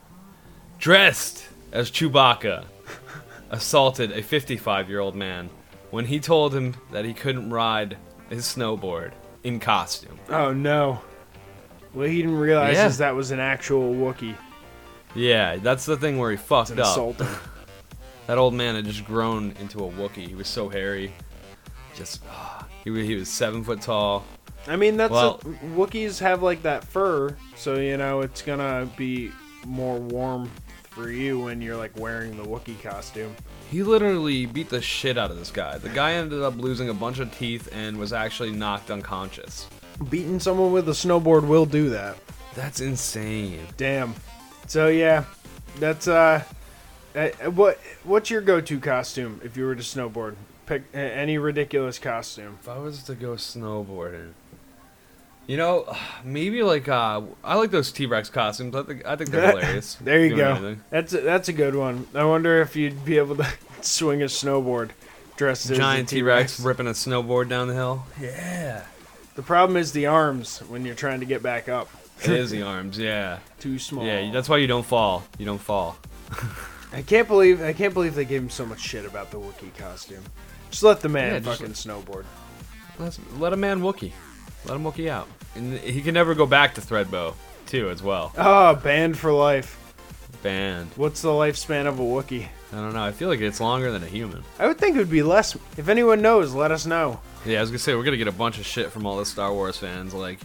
[0.77, 2.65] dressed as Chewbacca
[3.49, 5.49] assaulted a 55-year-old man
[5.89, 7.97] when he told him that he couldn't ride
[8.29, 9.13] his snowboard
[9.43, 10.19] in costume.
[10.29, 11.01] oh no!
[11.93, 12.87] What he didn't realize Yeah.
[12.87, 14.35] is that was an actual Wookiee.
[15.15, 17.15] Yeah, that's the thing where he fucked It's up.
[18.27, 20.27] That old man had just grown into a Wookiee.
[20.27, 21.11] He was so hairy.
[21.95, 24.23] Just, ah, he, he was seven foot tall.
[24.67, 28.87] I mean, that's Well- a, Wookiees have like that fur, so you know it's gonna
[28.95, 29.31] be
[29.65, 30.49] more warm
[30.91, 33.33] for you when you're like wearing the Wookiee costume.
[33.69, 35.77] He literally beat the shit out of this guy.
[35.77, 39.67] The guy ended up losing a bunch of teeth and was actually knocked unconscious.
[40.09, 42.17] Beating someone with a snowboard will do that.
[42.55, 43.65] That's insane.
[43.77, 44.13] Damn.
[44.67, 45.23] So yeah,
[45.79, 46.43] that's uh,
[47.15, 50.35] uh, what what's your go-to costume if you were to snowboard?
[50.65, 52.57] Pick any ridiculous costume.
[52.61, 54.33] If I was to go snowboarding,
[55.51, 58.73] you know, maybe like uh, I like those T Rex costumes.
[58.73, 59.95] I think I think they're hilarious.
[59.95, 60.51] There you go.
[60.51, 60.81] anything.
[60.89, 62.07] That's a, that's a good one.
[62.15, 63.47] I wonder if you'd be able to
[63.81, 64.91] swing a snowboard
[65.35, 68.05] dressed as a Giant T Rex ripping a snowboard down the hill.
[68.19, 68.85] Yeah.
[69.35, 71.89] The problem is the arms when you're trying to get back up.
[72.23, 73.39] It is the arms, yeah.
[73.59, 74.05] Too small.
[74.05, 75.23] Yeah, that's why you don't fall.
[75.37, 75.97] You don't fall.
[76.93, 79.75] I can't believe I can't believe they gave him so much shit about the Wookiee
[79.77, 80.23] costume.
[80.69, 82.23] Just let the man Yeah, fucking snowboard.
[82.99, 84.13] Let, let a man Wookie.
[84.65, 85.27] Let him Wookie out.
[85.55, 87.33] And he can never go back to Thredbo,
[87.65, 88.31] too, as well.
[88.37, 89.77] Ah, banned for life.
[90.43, 90.89] Banned.
[90.95, 92.47] What's the lifespan of a Wookiee?
[92.73, 93.03] I don't know.
[93.03, 94.43] I feel like it's longer than a human.
[94.57, 95.55] I would think it would be less.
[95.77, 97.19] If anyone knows, let us know.
[97.45, 99.25] Yeah, I was gonna say we're gonna get a bunch of shit from all the
[99.25, 100.13] Star Wars fans.
[100.13, 100.39] Like,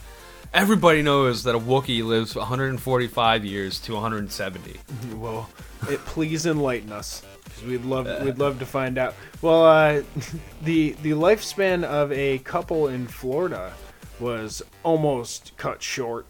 [0.52, 4.80] everybody knows that a Wookiee lives 145 years to 170.
[5.16, 5.48] Well,
[5.88, 9.14] it please enlighten us because we'd love we'd love to find out.
[9.40, 10.02] Well, uh,
[10.62, 13.72] the the lifespan of a couple in Florida
[14.20, 16.26] was almost cut short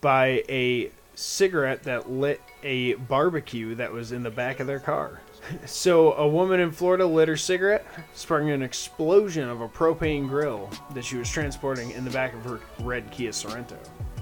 [0.00, 5.20] by a cigarette that lit a barbecue that was in the back of their car.
[5.64, 10.70] So, a woman in Florida lit her cigarette, sparking an explosion of a propane grill
[10.94, 13.78] that she was transporting in the back of her red Kia Sorento.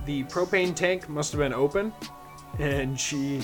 [0.07, 1.93] The propane tank must have been open,
[2.59, 3.41] and she,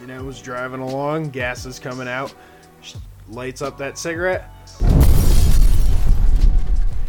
[0.00, 2.34] you know, was driving along, gas is coming out,
[2.80, 2.96] she
[3.28, 4.50] lights up that cigarette.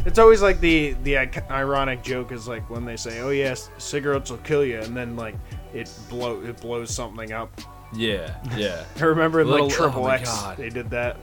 [0.09, 1.17] It's always like the the
[1.51, 5.15] ironic joke is like when they say, "Oh yes, cigarettes will kill you," and then
[5.15, 5.35] like
[5.71, 7.61] it blow it blows something up.
[7.93, 8.85] Yeah, yeah.
[8.99, 10.57] I remember in Little- like Triple oh X God.
[10.57, 11.17] they did that.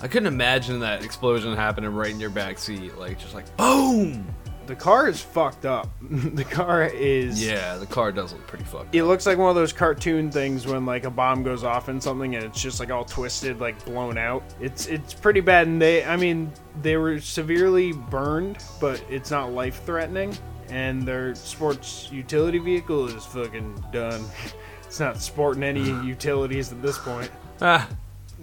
[0.00, 4.26] I couldn't imagine that explosion happening right in your back seat, like just like boom.
[4.70, 5.88] The car is fucked up.
[6.00, 8.94] the car is Yeah, the car does look pretty fucked.
[8.94, 9.08] It up.
[9.08, 12.36] looks like one of those cartoon things when like a bomb goes off in something
[12.36, 14.44] and it's just like all twisted, like blown out.
[14.60, 16.52] It's it's pretty bad, and they I mean
[16.82, 20.38] they were severely burned, but it's not life threatening.
[20.68, 24.24] And their sports utility vehicle is fucking done.
[24.86, 27.30] It's not sporting any utilities at this point.
[27.60, 27.88] Ah,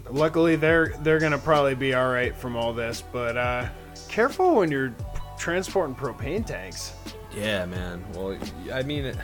[0.10, 3.68] Luckily, they're they're gonna probably be all right from all this, but uh,
[4.10, 4.94] careful when you're
[5.38, 6.94] transporting propane tanks.
[7.36, 8.04] yeah, man.
[8.14, 8.38] Well,
[8.74, 9.16] I mean,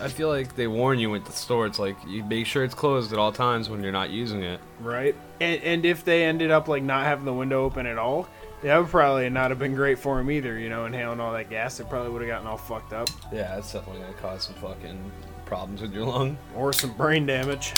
[0.00, 1.66] I feel like they warn you at the store.
[1.66, 4.60] It's like you make sure it's closed at all times when you're not using it.
[4.80, 5.14] Right.
[5.40, 8.28] And, and if they ended up like not having the window open at all,
[8.62, 10.58] that would probably not have been great for them either.
[10.58, 13.54] You know, inhaling all that gas, they probably would have gotten all fucked up Yeah,
[13.56, 15.10] that's definitely gonna cause some fucking
[15.46, 16.36] problems with your lung.
[16.54, 17.72] or some brain damage.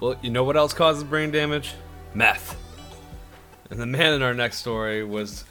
[0.00, 1.74] Well, you know what else causes brain damage?
[2.12, 2.56] Meth.
[3.70, 5.44] And the man in our next story was.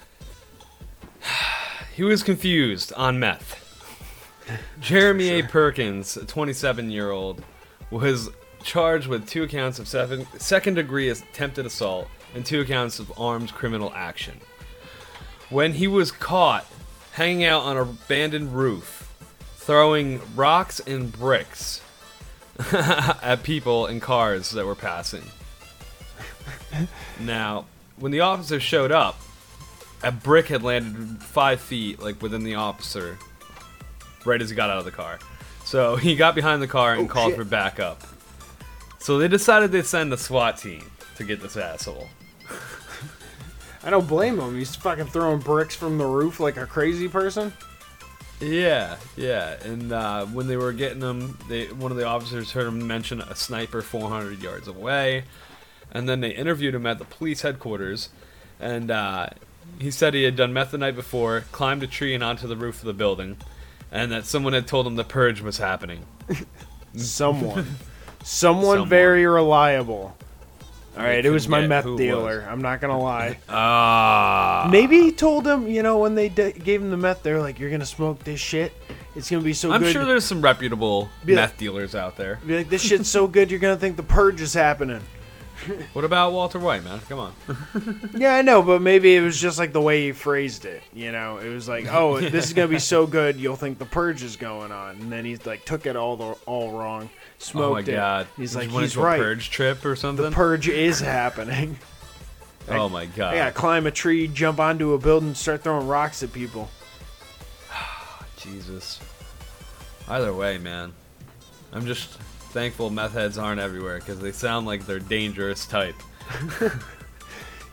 [1.96, 3.60] he was confused on meth.
[4.80, 5.44] Jeremy A.
[5.44, 7.44] Perkins, a 27 year old,
[7.90, 8.30] was
[8.64, 13.54] charged with two counts of seven, second degree attempted assault and two counts of armed
[13.54, 14.40] criminal action.
[15.50, 16.66] When he was caught
[17.14, 19.14] hanging out on an abandoned roof,
[19.58, 21.82] throwing rocks and bricks
[22.74, 25.24] at people and cars that were passing.
[27.20, 27.66] now,
[27.98, 29.20] when the officer showed up,
[30.04, 33.18] a brick had landed five feet, like within the officer,
[34.26, 35.20] right as he got out of the car.
[35.66, 37.38] So he got behind the car and Oh, called shit.
[37.38, 38.02] for backup.
[39.00, 40.84] So they decided they'd send a SWAT team
[41.18, 42.08] to get this asshole.
[43.84, 44.58] I don't blame him.
[44.58, 47.52] He's fucking throwing bricks from the roof like a crazy person.
[48.40, 49.62] Yeah, yeah.
[49.64, 53.20] And uh, when they were getting him, they one of the officers heard him mention
[53.22, 55.26] a sniper 400 yards away,
[55.92, 58.10] and then they interviewed him at the police headquarters,
[58.60, 59.28] and uh,
[59.80, 62.56] he said he had done meth the night before, climbed a tree and onto the
[62.56, 63.38] roof of the building,
[63.92, 66.06] and that someone had told him the purge was happening.
[66.96, 67.66] Someone.
[68.24, 68.90] Someone, Someone.
[68.90, 70.16] very reliable.
[70.96, 72.46] All right, it was my meth dealer.
[72.48, 73.40] I'm not gonna lie.
[73.50, 77.42] Ah, Maybe he told him, you know, when they d- gave him the meth, they're
[77.42, 78.72] like, "You're gonna smoke this shit.
[79.16, 79.76] It's gonna be so good.
[79.76, 82.40] I'm good." sure there's some reputable Be like- meth dealers out there.
[82.46, 85.02] Be like, "This shit's so good, you're gonna think the purge is happening."
[85.94, 87.00] What about Walter White, man?
[87.10, 87.34] Come on.
[88.16, 90.84] Yeah, I know, but maybe it was just like the way he phrased it.
[90.94, 93.86] You know, it was like, "Oh, this is gonna be so good, you'll think the
[93.86, 97.66] purge is going on," and then he's like, took it all the all wrong, smoked
[97.66, 97.86] oh my it.
[97.86, 98.28] god.
[98.38, 99.20] He's like, "He's right.
[99.20, 100.24] purge trip or something.
[100.24, 101.78] The purge is happening."
[102.70, 103.34] oh my god.
[103.34, 106.70] I gotta climb a tree, jump onto a building, start throwing rocks at people.
[108.38, 109.00] Jesus.
[110.08, 110.94] Either way, man.
[111.72, 112.20] I'm just
[112.54, 115.96] thankful meth heads aren't everywhere because they sound like they're dangerous type.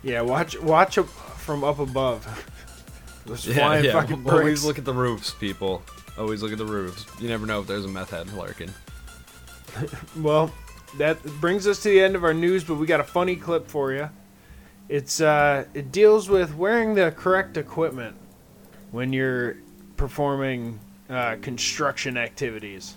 [0.03, 2.27] Yeah, watch watch up from up above.
[3.27, 5.83] Those flying fucking Always look at the roofs, people.
[6.19, 7.07] Always look at the roofs.
[7.21, 8.71] You never know if there's a meth head lurking.
[10.17, 10.53] Well,
[10.99, 13.69] that brings us to the end of our news, but we got a funny clip
[13.69, 14.11] for you.
[14.89, 18.17] It's uh, it deals with wearing the correct equipment
[18.91, 19.59] when you're
[19.97, 22.97] performing uh, construction activities.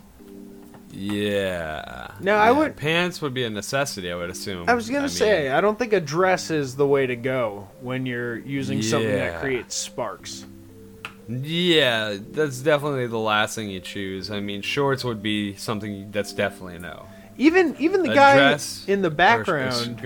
[0.94, 2.08] Yeah.
[2.20, 4.70] No, I Yeah, would- Pants would be a necessity, I would assume.
[4.70, 7.68] I was gonna mean, say, I don't think a dress is the way to go
[7.82, 10.46] when you're using something that creates sparks.
[11.28, 14.30] Yeah, that's definitely the last thing you choose.
[14.30, 17.06] I mean, shorts would be something that's definitely no.
[17.38, 20.00] Even even the A guy in the background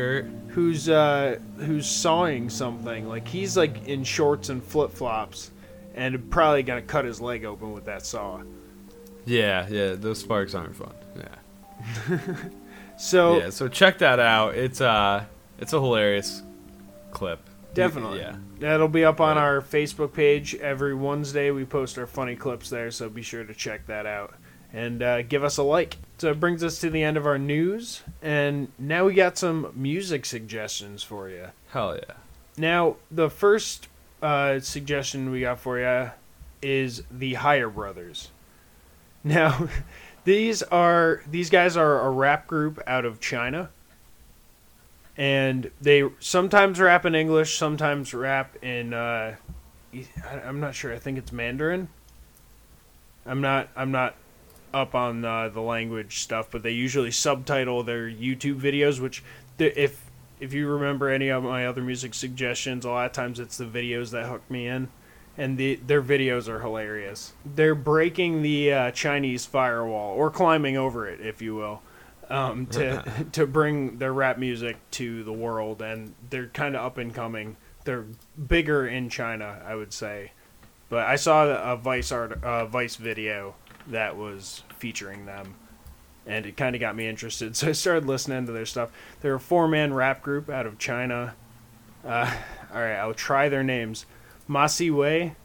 [0.49, 5.51] who's uh who's sawing something, like he's like in shorts and flip flops,
[5.95, 8.41] and probably gonna cut his leg open with that saw.
[9.27, 10.93] Yeah, yeah, those sparks aren't fun.
[11.15, 12.17] Yeah.
[12.97, 14.55] So Yeah, so check that out.
[14.55, 15.25] It's uh
[15.59, 16.41] it's a hilarious
[17.11, 17.39] clip.
[17.75, 18.19] Definitely.
[18.19, 18.37] Yeah.
[18.59, 21.51] That'll be up on our Facebook page every Wednesday.
[21.51, 24.33] We post our funny clips there, so be sure to check that out
[24.73, 25.97] and uh, give us a like.
[26.17, 29.71] So it brings us to the end of our news, and now we got some
[29.75, 31.49] music suggestions for you.
[31.69, 32.15] Hell yeah.
[32.57, 33.87] Now, the first
[34.23, 36.11] uh, suggestion we got for you
[36.63, 38.31] is the Higher Brothers.
[39.27, 39.67] Now,
[40.23, 43.69] these are these guys are a rap group out of China,
[45.15, 49.35] and they sometimes rap in English, sometimes rap in uh,
[50.45, 50.93] I'm not sure.
[50.93, 51.89] I think it's Mandarin.
[53.25, 53.69] I'm not.
[53.75, 54.15] I'm not
[54.73, 59.23] up on uh, the language stuff, but they usually subtitle their YouTube videos, which
[59.57, 60.09] if
[60.39, 63.65] if you remember any of my other music suggestions, a lot of times it's the
[63.65, 64.89] videos that hook me in,
[65.37, 67.33] and the their videos are hilarious.
[67.45, 71.81] They're breaking the uh, Chinese firewall or climbing over it, if you will,
[72.29, 76.97] um, to to bring their rap music to the world, and they're kind of up
[76.97, 77.57] and coming.
[77.83, 78.05] They're
[78.47, 80.31] bigger in China, I would say.
[80.89, 83.55] But I saw a Vice art, uh, Vice video
[83.87, 85.55] that was featuring them,
[86.25, 87.55] and it kind of got me interested.
[87.55, 88.91] So I started listening to their stuff.
[89.21, 91.35] They're a four-man rap group out of China.
[92.05, 92.33] Uh,
[92.73, 94.05] all right, I'll try their names:
[94.49, 95.35] MaSiWei,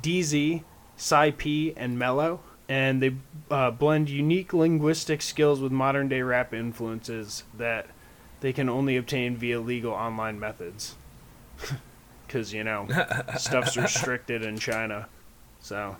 [0.00, 0.62] DZ,
[0.96, 2.40] Psy.P, and Melo.
[2.68, 3.14] And they
[3.50, 7.86] uh, blend unique linguistic skills with modern-day rap influences that
[8.40, 10.94] they can only obtain via legal online methods.
[12.26, 12.88] Because you know,
[13.36, 15.06] stuff's restricted in China.
[15.60, 15.96] So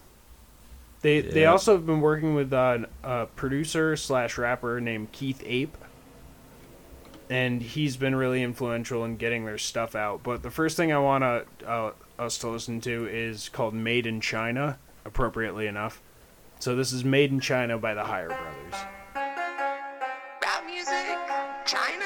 [1.04, 5.76] they they also have been working with uh, a producer slash rapper named Keith Ape,
[7.28, 10.22] and he's been really influential in getting their stuff out.
[10.22, 14.06] But the first thing I want to uh, us to listen to is called "Made
[14.06, 16.00] in China," appropriately enough.
[16.60, 18.74] So this is "Made in China" by the Higher Brothers.
[20.42, 21.18] Rap music?
[21.64, 22.04] China?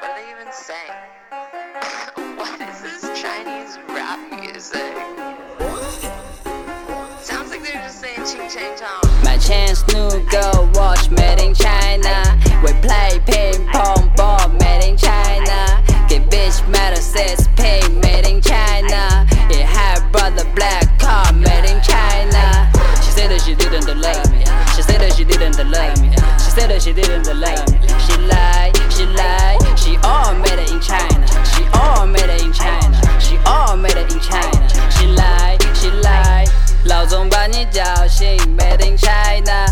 [0.00, 0.92] What are they even saying?
[2.36, 4.92] what is this Chinese rap music?
[7.22, 9.24] Sounds like they're just saying ching chang chong.
[9.24, 12.38] My chance new go watch made in China.
[12.62, 15.82] We play ping pong ball made in China.
[16.08, 17.45] Get bitch metal says
[23.46, 24.44] She said that she didn't love me.
[24.74, 26.10] She said that she didn't love me.
[26.42, 27.78] She said that she didn't love me.
[28.02, 29.78] She lied, she lied.
[29.78, 31.24] She all made it in China.
[31.54, 32.98] She all made it in China.
[33.20, 34.68] She all made it in China.
[34.90, 36.50] She lied, she lied.
[36.86, 39.66] 老总把你叫醒，Made in China，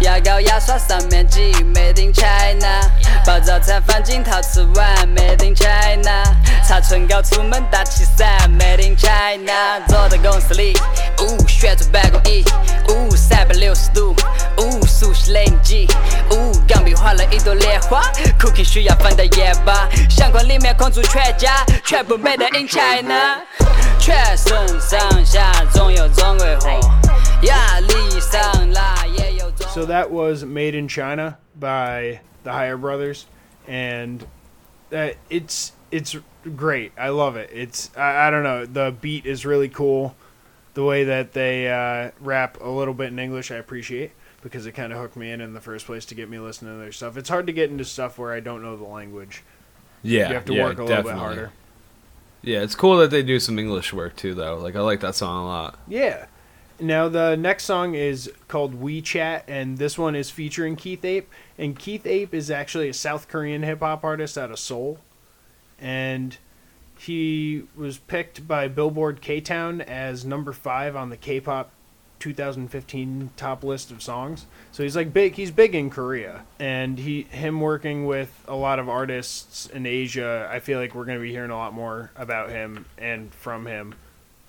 [0.00, 2.90] 牙膏牙刷上面挤，Made in China，
[3.24, 6.24] 把早餐放进陶瓷碗，Made in China，
[6.66, 8.28] 擦唇膏出门打气伞
[8.58, 10.76] ，Made in China，坐在公司里，
[11.21, 12.43] 呜，旋转办公椅，
[12.89, 14.15] 呜，三百六十度，
[14.57, 15.87] 呜，熟悉雷尼机，
[16.31, 18.01] 呜，钢笔画了一朵莲花，
[18.39, 23.41] Cookie 需要放到夜吧，相框里面框住全家，全部 Made in China。
[23.99, 24.51] 全身
[24.81, 26.79] 上下总有中国货，
[27.43, 33.23] 压力上来也有中 So that was "Made in China" by the Higher Brothers,
[33.65, 34.25] and
[34.91, 36.91] uh, it's it's great.
[36.97, 37.49] I love it.
[37.53, 38.65] It's I, I don't know.
[38.65, 40.15] The beat is really cool.
[40.78, 44.12] The way that they uh, rap a little bit in English, I appreciate
[44.44, 46.72] because it kind of hooked me in in the first place to get me listening
[46.72, 47.16] to their stuff.
[47.16, 49.42] It's hard to get into stuff where I don't know the language.
[50.04, 50.28] Yeah.
[50.28, 51.50] You have to yeah, work a little bit harder.
[52.42, 54.56] Yeah, it's cool that they do some English work too though.
[54.58, 55.80] Like I like that song a lot.
[55.88, 56.26] Yeah.
[56.78, 61.28] Now the next song is called WeChat, and this one is featuring Keith Ape.
[61.58, 65.00] And Keith Ape is actually a South Korean hip hop artist out of Seoul,
[65.80, 66.38] and
[66.98, 71.70] he was picked by Billboard K Town as number five on the K-pop
[72.20, 74.46] 2015 top list of songs.
[74.72, 75.34] So he's like big.
[75.34, 80.48] He's big in Korea, and he him working with a lot of artists in Asia.
[80.50, 83.66] I feel like we're going to be hearing a lot more about him and from
[83.66, 83.94] him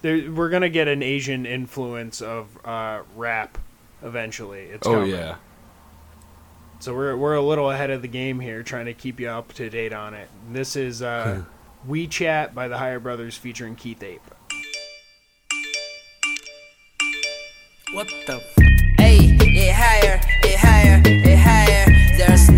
[0.02, 3.58] there, we're gonna get an Asian influence of uh, rap
[4.04, 4.62] eventually.
[4.66, 5.12] It's Oh coming.
[5.12, 5.36] yeah.
[6.80, 9.54] So we're we're a little ahead of the game here, trying to keep you up
[9.54, 10.30] to date on it.
[10.52, 11.44] This is uh,
[11.88, 14.22] WeChat by the Higher Brothers featuring Keith Ape.
[17.94, 18.56] What the f-
[18.98, 21.02] Hey, it higher, it higher.
[21.06, 21.29] it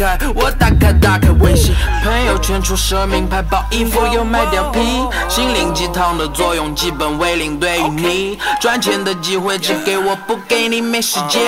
[0.00, 4.80] 开我打开打开微信，朋友圈出示名牌包衣服又买貂皮，
[5.28, 8.38] 心灵鸡汤的作用基本为零，对于你。
[8.62, 11.42] 赚钱的机会只给我不给你没时间，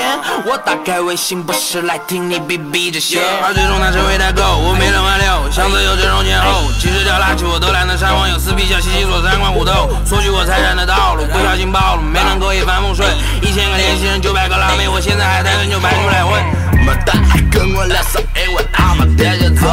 [0.45, 13.09] 我打开微信不是来听你逼逼这些，而最终它成为代购，我没人挽留，箱子有这种前后，其实掉垃圾我都懒得删网友撕逼小西西锁三观互斗，索取我财产的道路，不小心暴露，没能够一帆风顺，
[13.41, 16.37] 一千个年轻人九百个辣妹，我现在还单身就排出来混。
[16.86, 17.22] 妈蛋，
[17.52, 19.70] 跟我聊上一晚，阿妈天蝎座，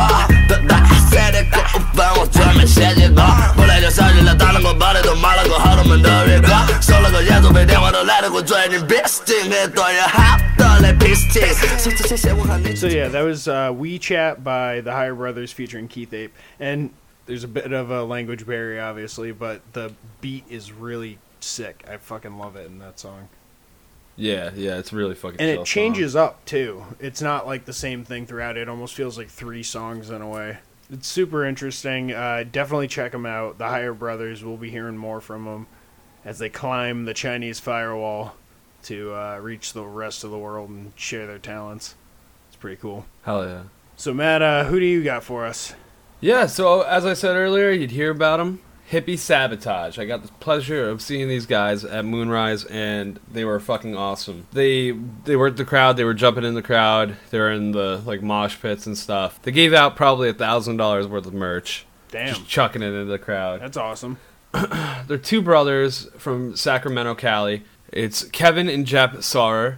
[0.48, 0.76] 等待
[1.10, 3.22] 三点过五分，我准备写几个，
[3.56, 11.66] 后来就烧起了，打了个包里头买了个好多门的月光，收了个演奏费，电话都来得过最近 b e s t i n g 很多人好的来 b e s t i n g
[11.78, 12.74] 说这些些我和你。
[12.74, 16.90] So yeah, that was uh, WeChat by the Higher Brothers featuring Keith Ape, and
[17.26, 21.84] there's a bit of a language barrier, obviously, but the beat is really sick.
[21.88, 23.28] I fucking love it in that song,
[24.19, 25.39] Yeah, yeah, it's really fucking.
[25.39, 25.65] and it song.
[25.65, 26.83] changes up too.
[26.99, 28.57] It's not like the same thing throughout.
[28.57, 30.57] It almost feels like three songs in a way.
[30.91, 32.11] It's super interesting.
[32.11, 33.57] Uh, definitely check them out.
[33.57, 34.43] The Higher Brothers.
[34.43, 35.67] We'll be hearing more from them
[36.25, 38.35] as they climb the Chinese firewall
[38.83, 41.95] to uh, reach the rest of the world and share their talents.
[42.49, 43.05] It's pretty cool.
[43.23, 43.63] Hell yeah.
[43.95, 45.73] So Matt, uh, who do you got for us?
[46.19, 48.61] Yeah, so as I said earlier, you'd hear about them.
[48.91, 49.99] Hippie Sabotage.
[49.99, 54.47] I got the pleasure of seeing these guys at Moonrise, and they were fucking awesome.
[54.51, 54.91] They
[55.25, 55.95] they were the crowd.
[55.97, 57.15] They were jumping in the crowd.
[57.29, 59.39] They were in the like mosh pits and stuff.
[59.43, 63.05] They gave out probably a thousand dollars worth of merch, Damn, just chucking it into
[63.05, 63.61] the crowd.
[63.61, 64.17] that's awesome.
[65.07, 67.63] They're two brothers from Sacramento, Cali.
[67.93, 69.77] It's Kevin and Jeff Saurer,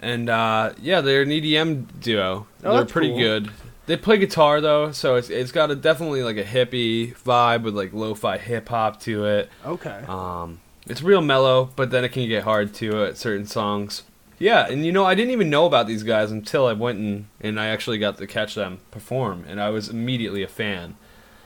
[0.00, 2.46] and uh, yeah, they're an EDM duo.
[2.64, 3.18] Oh, they're pretty cool.
[3.18, 3.50] good.
[3.86, 7.74] They play guitar though, so it's it's got a definitely like a hippie vibe with
[7.74, 9.50] like lo-fi hip hop to it.
[9.66, 10.04] Okay.
[10.06, 14.04] Um, it's real mellow, but then it can get hard too at certain songs.
[14.38, 17.26] Yeah, and you know, I didn't even know about these guys until I went and,
[17.40, 20.96] and I actually got to catch them perform, and I was immediately a fan.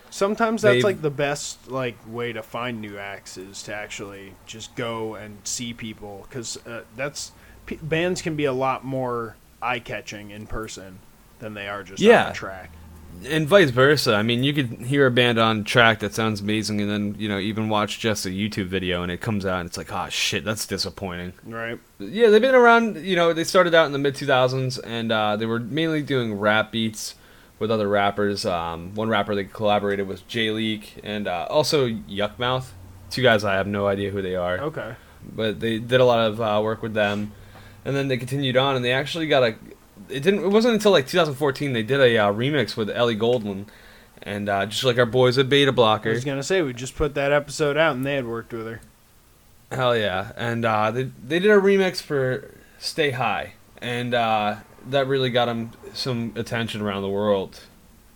[0.08, 4.34] Sometimes that's they've- like the best like way to find new acts is to actually
[4.46, 7.32] just go and see people because uh, that's
[7.66, 10.98] p- bands can be a lot more eye catching in person
[11.38, 12.30] than they are just on Yeah.
[12.30, 12.70] a track.
[13.24, 14.14] and vice versa.
[14.14, 17.28] I mean, you could hear a band on track that sounds amazing, and then you
[17.30, 20.06] know even watch just a YouTube video, and it comes out, and it's like, oh
[20.10, 21.32] shit, that's disappointing.
[21.44, 21.78] Right.
[21.98, 22.96] Yeah, they've been around.
[22.98, 26.38] You know, they started out in the mid 2000s, and uh, they were mainly doing
[26.38, 27.14] rap beats
[27.58, 28.44] with other rappers.
[28.44, 32.66] Um, one rapper they collaborated with Jay Leak, and uh, also Yukmouth.
[33.08, 34.94] Two guys I have no idea who they are Okay.
[35.24, 37.32] but they did a lot of uh, work with them,
[37.86, 39.54] and then they continued on, and they actually got a.
[40.08, 40.44] It didn't.
[40.44, 43.66] It wasn't until like 2014 they did a uh, remix with Ellie Goulding,
[44.22, 46.10] and uh, just like our boys at Beta Blocker.
[46.10, 48.66] I was gonna say we just put that episode out and they had worked with
[48.66, 48.80] her.
[49.72, 50.32] Hell yeah!
[50.36, 54.56] And uh, they they did a remix for Stay High, and uh,
[54.88, 57.60] that really got them some attention around the world.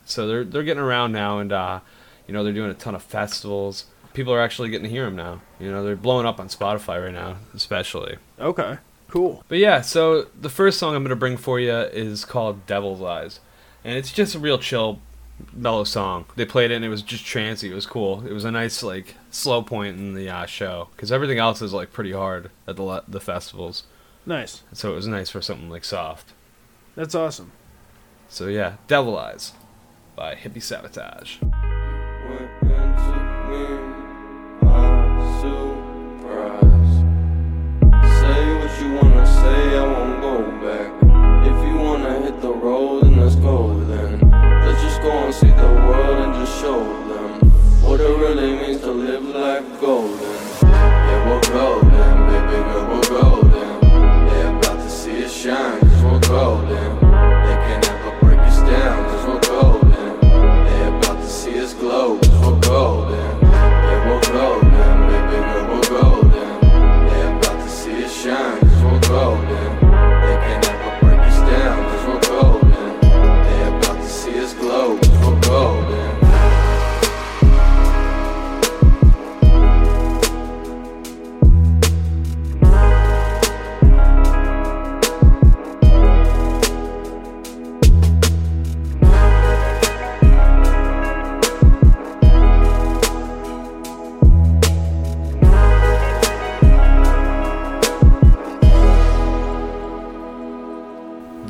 [0.04, 1.80] So they're they're getting around now, and uh,
[2.26, 3.86] you know they're doing a ton of festivals.
[4.12, 5.40] People are actually getting to hear them now.
[5.58, 8.16] You know they're blowing up on Spotify right now, especially.
[8.38, 8.78] Okay.
[9.10, 9.44] Cool.
[9.48, 13.40] But yeah, so the first song I'm gonna bring for you is called "Devil's Eyes,"
[13.84, 15.00] and it's just a real chill,
[15.52, 16.26] mellow song.
[16.36, 17.70] They played it and it was just trancy.
[17.70, 18.24] It was cool.
[18.26, 21.72] It was a nice like slow point in the uh, show because everything else is
[21.72, 23.84] like pretty hard at the the festivals.
[24.24, 24.62] Nice.
[24.72, 26.32] So it was nice for something like soft.
[26.94, 27.50] That's awesome.
[28.28, 29.54] So yeah, "Devil Eyes"
[30.14, 31.38] by Hippie Sabotage.
[45.02, 47.40] Go and see the world and just show them
[47.82, 50.18] what it really means to live life golden.
[50.62, 54.28] Yeah, we're golden, baby girl, we're golden.
[54.28, 57.09] They're about to see us shine, cause we're golden.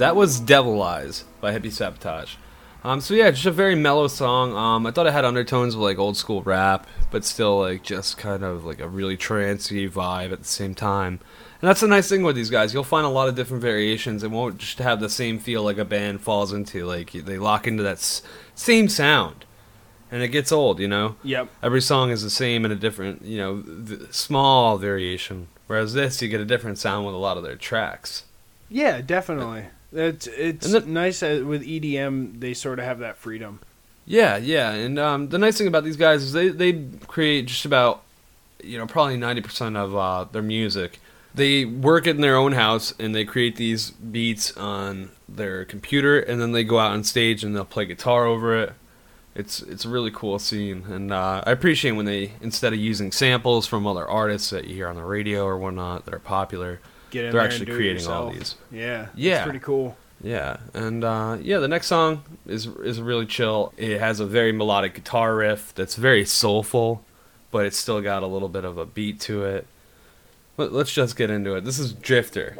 [0.01, 2.35] That was Devil Eyes by Hippie Sabotage.
[2.83, 4.57] Um, so yeah, just a very mellow song.
[4.57, 8.17] Um, I thought it had undertones of like old school rap, but still like just
[8.17, 11.21] kind of like a really trancey vibe at the same time.
[11.61, 12.73] And that's the nice thing with these guys.
[12.73, 14.23] You'll find a lot of different variations.
[14.23, 16.87] It won't just have the same feel like a band falls into.
[16.87, 18.23] Like they lock into that s-
[18.55, 19.45] same sound,
[20.11, 20.81] and it gets old.
[20.81, 21.17] You know.
[21.23, 21.49] Yep.
[21.63, 25.49] Every song is the same in a different, you know, th- small variation.
[25.67, 28.25] Whereas this, you get a different sound with a lot of their tracks.
[28.71, 29.67] Yeah, definitely.
[29.93, 32.41] It's it's the- nice with EDM.
[32.41, 33.61] They sort of have that freedom.
[34.07, 37.65] Yeah, yeah, and um, the nice thing about these guys is they they create just
[37.65, 38.03] about,
[38.63, 40.99] you know, probably ninety percent of uh, their music.
[41.33, 46.41] They work in their own house and they create these beats on their computer, and
[46.41, 48.73] then they go out on stage and they'll play guitar over it.
[49.37, 53.13] It's it's a really cool scene, and uh, I appreciate when they instead of using
[53.13, 56.81] samples from other artists that you hear on the radio or whatnot that are popular,
[57.11, 58.55] Get in they're actually and do it creating all these.
[58.71, 59.97] Yeah, it's yeah, pretty cool.
[60.23, 63.73] Yeah, and uh, yeah, the next song is is really chill.
[63.77, 67.03] It has a very melodic guitar riff that's very soulful,
[67.51, 69.67] but it's still got a little bit of a beat to it.
[70.57, 71.65] Let, let's just get into it.
[71.65, 72.57] This is Drifter.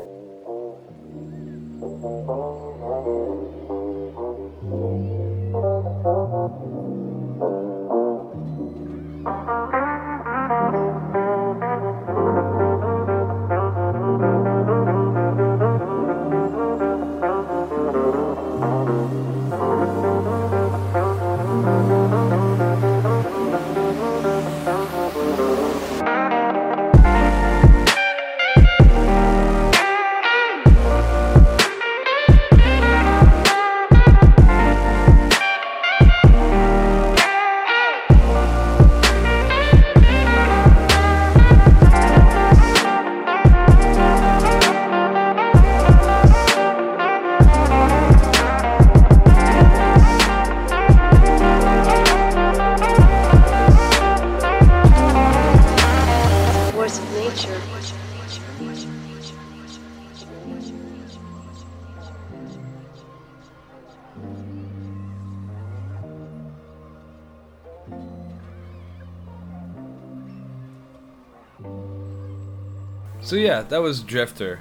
[73.63, 74.61] Yeah, that was Drifter.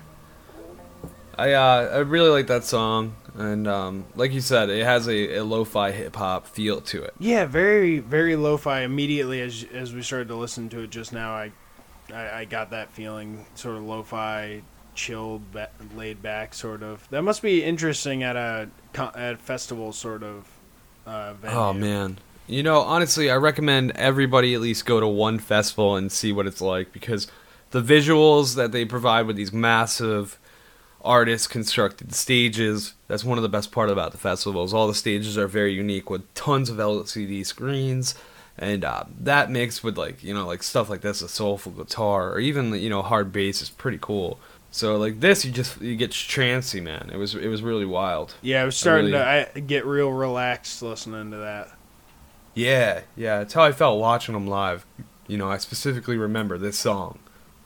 [1.37, 5.37] I uh, I really like that song, and um, like you said, it has a,
[5.37, 7.13] a lo-fi hip hop feel to it.
[7.19, 8.81] Yeah, very very lo-fi.
[8.81, 11.51] Immediately as as we started to listen to it just now, I
[12.13, 14.63] I, I got that feeling, sort of lo-fi,
[14.95, 17.07] chilled, ba- laid back, sort of.
[17.09, 18.69] That must be interesting at a
[19.15, 20.45] at a festival, sort of.
[21.05, 21.57] Uh, venue.
[21.57, 22.17] Oh man.
[22.47, 26.47] You know, honestly, I recommend everybody at least go to one festival and see what
[26.47, 27.27] it's like because
[27.71, 30.39] the visuals that they provide with these massive
[31.03, 34.73] artist constructed stages, that's one of the best part about the festivals.
[34.73, 38.15] All the stages are very unique with tons of LCD screens
[38.57, 42.31] and uh, that mixed with like, you know, like stuff like this, a soulful guitar
[42.31, 44.39] or even, you know, hard bass is pretty cool.
[44.71, 47.09] So like this you just you get trancy, man.
[47.11, 48.35] It was it was really wild.
[48.41, 51.71] Yeah, I was starting really- to I get real relaxed listening to that.
[52.53, 54.85] Yeah, yeah, it's how I felt watching them live.
[55.27, 57.19] You know, I specifically remember this song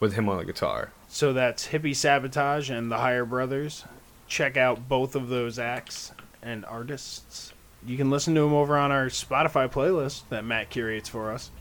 [0.04, 0.92] with him on the guitar.
[1.08, 3.86] So that's Hippie Sabotage and the Higher Brothers.
[4.28, 7.54] Check out both of those acts and artists.
[7.86, 11.52] You can listen to them over on our Spotify playlist that Matt curates for us.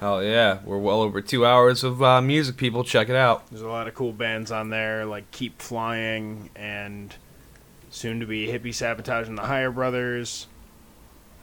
[0.00, 2.82] Hell yeah, we're well over two hours of uh, music, people.
[2.82, 3.46] Check it out.
[3.50, 7.14] There's a lot of cool bands on there, like Keep Flying and
[7.90, 10.46] soon to be Hippie Sabotage and the Higher Brothers.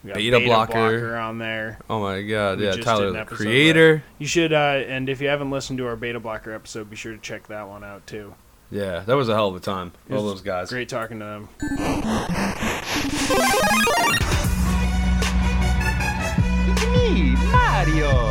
[0.02, 1.16] We got Beta Blocker.
[1.16, 1.78] on there.
[1.88, 3.94] Oh my god, We yeah, Tyler the Creator.
[3.96, 4.04] there.
[4.18, 7.12] You should, uh, and if you haven't listened to our Beta Blocker episode, be sure
[7.12, 8.34] to check that one out too.
[8.70, 9.92] Yeah, that was a hell of a time.
[10.08, 10.70] It All those guys.
[10.70, 11.48] Great talking to them.
[16.92, 18.30] me, Mario.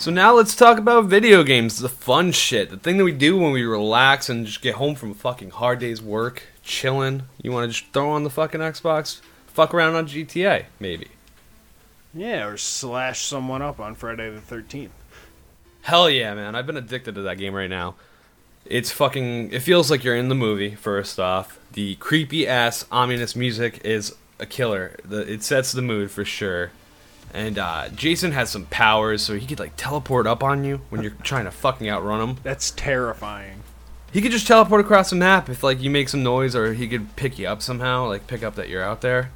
[0.00, 3.36] So now let's talk about video games, the fun shit, the thing that we do
[3.36, 7.24] when we relax and just get home from a fucking hard day's work, chilling.
[7.42, 11.08] You want to just throw on the fucking Xbox, fuck around on GTA, maybe.
[12.14, 14.88] Yeah, or slash someone up on Friday the 13th.
[15.82, 16.54] Hell yeah, man!
[16.54, 17.94] I've been addicted to that game right now.
[18.64, 19.52] It's fucking.
[19.52, 20.76] It feels like you're in the movie.
[20.76, 24.98] First off, the creepy ass ominous music is a killer.
[25.04, 26.70] The, it sets the mood for sure.
[27.32, 31.02] And uh, Jason has some powers, so he could like teleport up on you when
[31.02, 32.36] you're trying to fucking outrun him.
[32.42, 33.62] That's terrifying.
[34.12, 36.88] He could just teleport across the map if like you make some noise, or he
[36.88, 39.30] could pick you up somehow, like pick up that you're out there.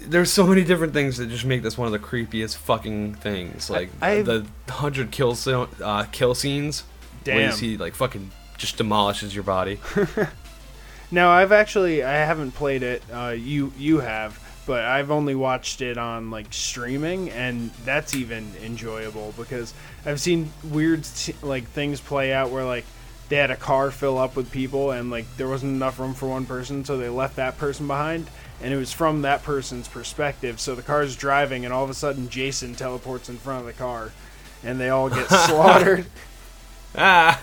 [0.00, 3.70] there's so many different things that just make this one of the creepiest fucking things.
[3.70, 6.82] Like I- the hundred kill so- uh, kill scenes.
[7.24, 9.78] Where you see like fucking just demolishes your body.
[11.10, 13.02] Now I've actually I haven't played it.
[13.12, 14.38] Uh, you you have,
[14.68, 19.72] but I've only watched it on like streaming, and that's even enjoyable because
[20.04, 21.06] I've seen weird
[21.42, 22.84] like things play out where like
[23.30, 26.28] they had a car fill up with people and like there wasn't enough room for
[26.28, 28.28] one person, so they left that person behind,
[28.60, 30.60] and it was from that person's perspective.
[30.60, 33.72] So the car's driving, and all of a sudden Jason teleports in front of the
[33.72, 34.12] car,
[34.62, 36.04] and they all get slaughtered.
[36.94, 37.42] ah,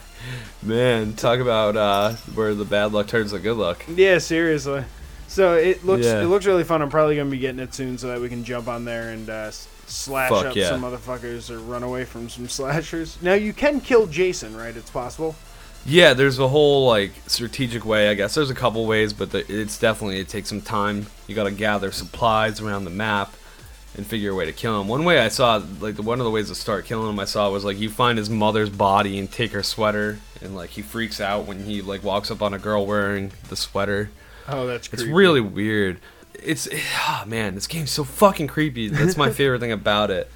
[0.62, 3.84] man, talk about uh, where the bad luck turns to good luck.
[3.88, 4.84] Yeah, seriously.
[5.28, 6.22] So it looks Yeah.
[6.22, 6.82] it looks really fun.
[6.82, 9.30] I'm probably gonna be getting it soon so that we can jump on there and
[9.30, 10.70] uh, slash Fuck up yeah.
[10.70, 13.18] some motherfuckers or run away from some slashers.
[13.22, 14.76] Now you can kill Jason, right?
[14.76, 15.36] It's possible.
[15.88, 18.10] Yeah, there's a whole like strategic way.
[18.10, 21.06] I guess there's a couple ways, but the, it's definitely it takes some time.
[21.28, 23.34] You got to gather supplies around the map
[23.96, 24.88] and figure a way to kill him.
[24.88, 27.50] One way I saw, like one of the ways to start killing him, I saw
[27.52, 31.22] was like you find his mother's body and take her sweater, and like he freaks
[31.22, 34.10] out when he like walks up on a girl wearing the sweater.
[34.48, 36.00] Oh, that's It's really weird.
[36.34, 36.68] It's
[37.00, 38.90] ah man, this game's so fucking creepy.
[38.90, 40.30] That's my favorite thing about it.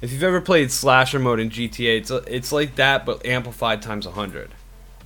[0.00, 4.06] If you've ever played slasher mode in GTA, it's it's like that but amplified times
[4.06, 4.50] a hundred.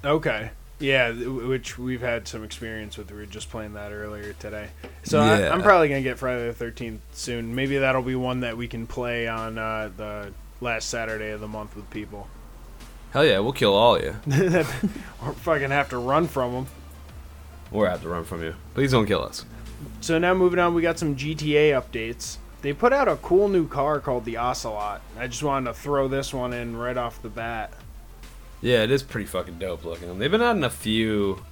[0.05, 0.51] Okay.
[0.79, 3.11] Yeah, which we've had some experience with.
[3.13, 4.69] We were just playing that earlier today.
[5.05, 5.33] So Yeah.
[5.33, 7.55] I, I'm probably gonna get Friday the Thirteenth soon.
[7.55, 11.49] Maybe that'll be one that we can play on uh, the last Saturday of the
[11.49, 12.27] month with people.
[13.13, 14.17] Hell yeah, we'll kill all of you.
[15.23, 16.67] or fucking have to run from them.
[17.73, 18.55] Or have to run from you.
[18.75, 19.45] Please don't kill us.
[20.01, 22.37] So now moving on, we got some GTA updates.
[22.63, 25.03] They put out a cool new car called the Ocelot.
[25.19, 27.73] I just wanted to throw this one in right off the bat.
[28.61, 30.19] Yeah, it is pretty fucking dope looking.
[30.19, 31.43] They've been adding a few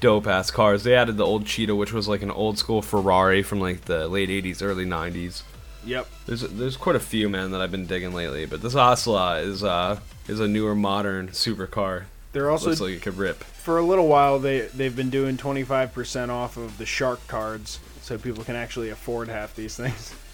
[0.00, 0.82] dope ass cars.
[0.82, 4.08] They added the old Cheetah, which was like an old school Ferrari from like the
[4.08, 5.42] late '80s, early '90s.
[5.86, 6.08] Yep.
[6.26, 9.62] There's there's quite a few man that I've been digging lately, but this Ocelot is
[9.62, 12.04] uh is a newer modern supercar.
[12.32, 13.44] They're also looks like it could rip.
[13.62, 18.16] For a little while they they've been doing 25% off of the shark cards so
[18.16, 20.14] people can actually afford half these things.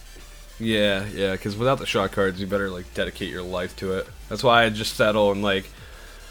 [0.58, 4.06] Yeah, yeah, because without the shark cards, you better like dedicate your life to it.
[4.30, 5.66] That's why I just settle and like,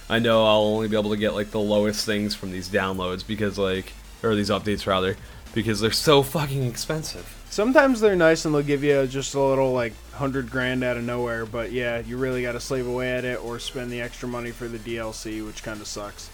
[0.09, 3.25] I know I'll only be able to get like the lowest things from these downloads
[3.25, 3.93] because like,
[4.23, 5.15] or these updates rather,
[5.53, 7.45] because they're so fucking expensive.
[7.51, 11.03] Sometimes they're nice and they'll give you just a little like 100 grand out of
[11.03, 14.27] nowhere, but yeah, you really got to slave away at it or spend the extra
[14.27, 16.31] money for the DLC, which kind of sucks.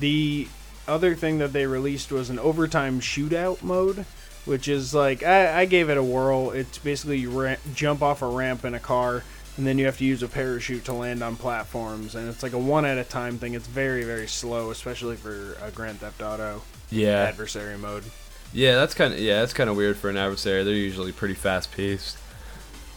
[0.00, 0.48] The
[0.86, 4.04] other thing that they released was an overtime shootout mode,
[4.44, 6.50] which is like I, I gave it a whirl.
[6.50, 9.22] It's basically you ra- jump off a ramp in a car,
[9.56, 12.52] and then you have to use a parachute to land on platforms, and it's like
[12.52, 13.54] a one at a time thing.
[13.54, 17.22] It's very very slow, especially for a Grand Theft Auto Yeah.
[17.22, 18.04] adversary mode.
[18.52, 20.62] Yeah, that's kind of yeah, that's kind of weird for an adversary.
[20.64, 22.18] They're usually pretty fast paced.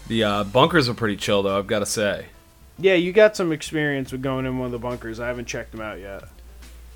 [0.07, 1.57] The uh, bunkers are pretty chill though.
[1.57, 2.27] I've got to say.
[2.79, 5.19] Yeah, you got some experience with going in one of the bunkers.
[5.19, 6.23] I haven't checked them out yet.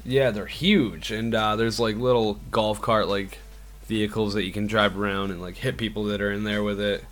[0.03, 3.37] Yeah, they're huge, and uh, there's like little golf cart like
[3.85, 6.79] vehicles that you can drive around and like hit people that are in there with
[6.79, 7.03] it.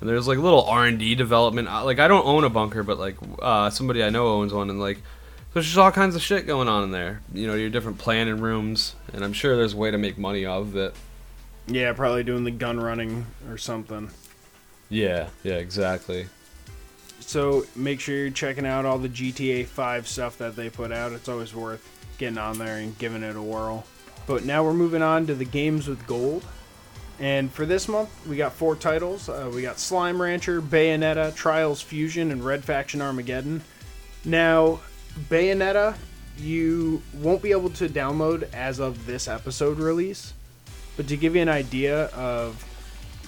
[0.00, 1.68] And there's like little R and D development.
[1.68, 4.68] Uh, Like I don't own a bunker, but like uh, somebody I know owns one,
[4.68, 4.98] and like
[5.52, 7.22] there's just all kinds of shit going on in there.
[7.32, 10.44] You know, your different planning rooms, and I'm sure there's a way to make money
[10.44, 10.94] off of it.
[11.66, 14.10] Yeah, probably doing the gun running or something.
[14.90, 16.26] Yeah, yeah, exactly.
[17.20, 21.12] So make sure you're checking out all the GTA 5 stuff that they put out.
[21.12, 23.84] It's always worth getting on there and giving it a whirl.
[24.26, 26.44] But now we're moving on to the games with gold.
[27.20, 29.28] And for this month, we got four titles.
[29.28, 33.62] Uh, we got Slime Rancher, Bayonetta, Trials Fusion, and Red Faction Armageddon.
[34.24, 34.80] Now,
[35.28, 35.94] Bayonetta,
[36.38, 40.32] you won't be able to download as of this episode release.
[40.96, 42.62] But to give you an idea of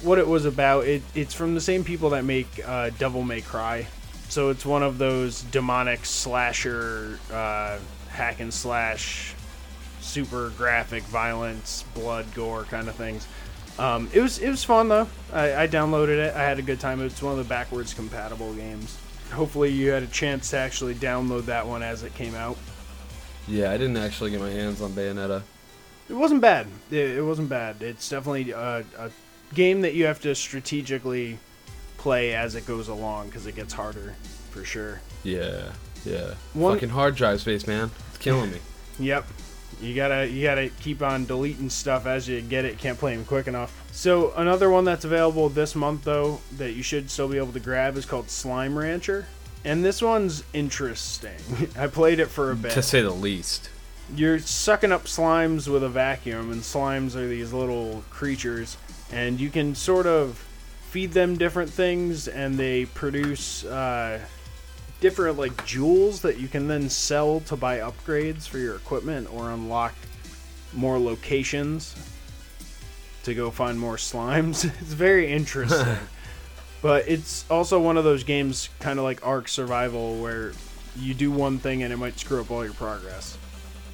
[0.02, 3.40] what it was about, it, it's from the same people that make uh, Devil May
[3.40, 3.86] Cry.
[4.28, 7.78] So it's one of those demonic slasher, uh,
[8.16, 9.34] hack and slash,
[10.00, 13.28] super graphic violence, blood, gore kind of things.
[13.78, 15.06] Um, it was it was fun though.
[15.32, 16.34] I, I downloaded it.
[16.34, 17.00] I had a good time.
[17.02, 18.96] It's one of the backwards compatible games.
[19.32, 22.56] Hopefully you had a chance to actually download that one as it came out.
[23.46, 25.42] Yeah, I didn't actually get my hands on Bayonetta.
[26.08, 26.68] It wasn't bad.
[26.90, 27.82] It, it wasn't bad.
[27.82, 29.10] It's definitely a, a
[29.54, 31.38] game that you have to strategically
[31.98, 34.14] play as it goes along because it gets harder
[34.50, 35.00] for sure.
[35.22, 35.72] Yeah,
[36.06, 36.34] yeah.
[36.54, 37.90] One- Fucking hard drive space, man.
[38.10, 38.58] It's killing me.
[38.98, 39.26] Yep.
[39.82, 42.78] You gotta you gotta keep on deleting stuff as you get it.
[42.78, 43.78] Can't play them quick enough.
[43.92, 47.60] So another one that's available this month though that you should still be able to
[47.60, 49.26] grab is called Slime Rancher,
[49.66, 51.36] and this one's interesting.
[51.78, 52.72] I played it for a bit.
[52.72, 53.68] to say the least.
[54.14, 58.78] You're sucking up slimes with a vacuum, and slimes are these little creatures,
[59.12, 60.38] and you can sort of
[60.88, 64.20] feed them different things, and they produce uh,
[65.00, 69.50] different like jewels that you can then sell to buy upgrades for your equipment or
[69.50, 69.94] unlock
[70.72, 71.94] more locations
[73.24, 74.64] to go find more slimes.
[74.80, 75.96] It's very interesting.
[76.82, 80.52] but it's also one of those games kind of like Ark Survival where
[80.96, 83.36] you do one thing and it might screw up all your progress.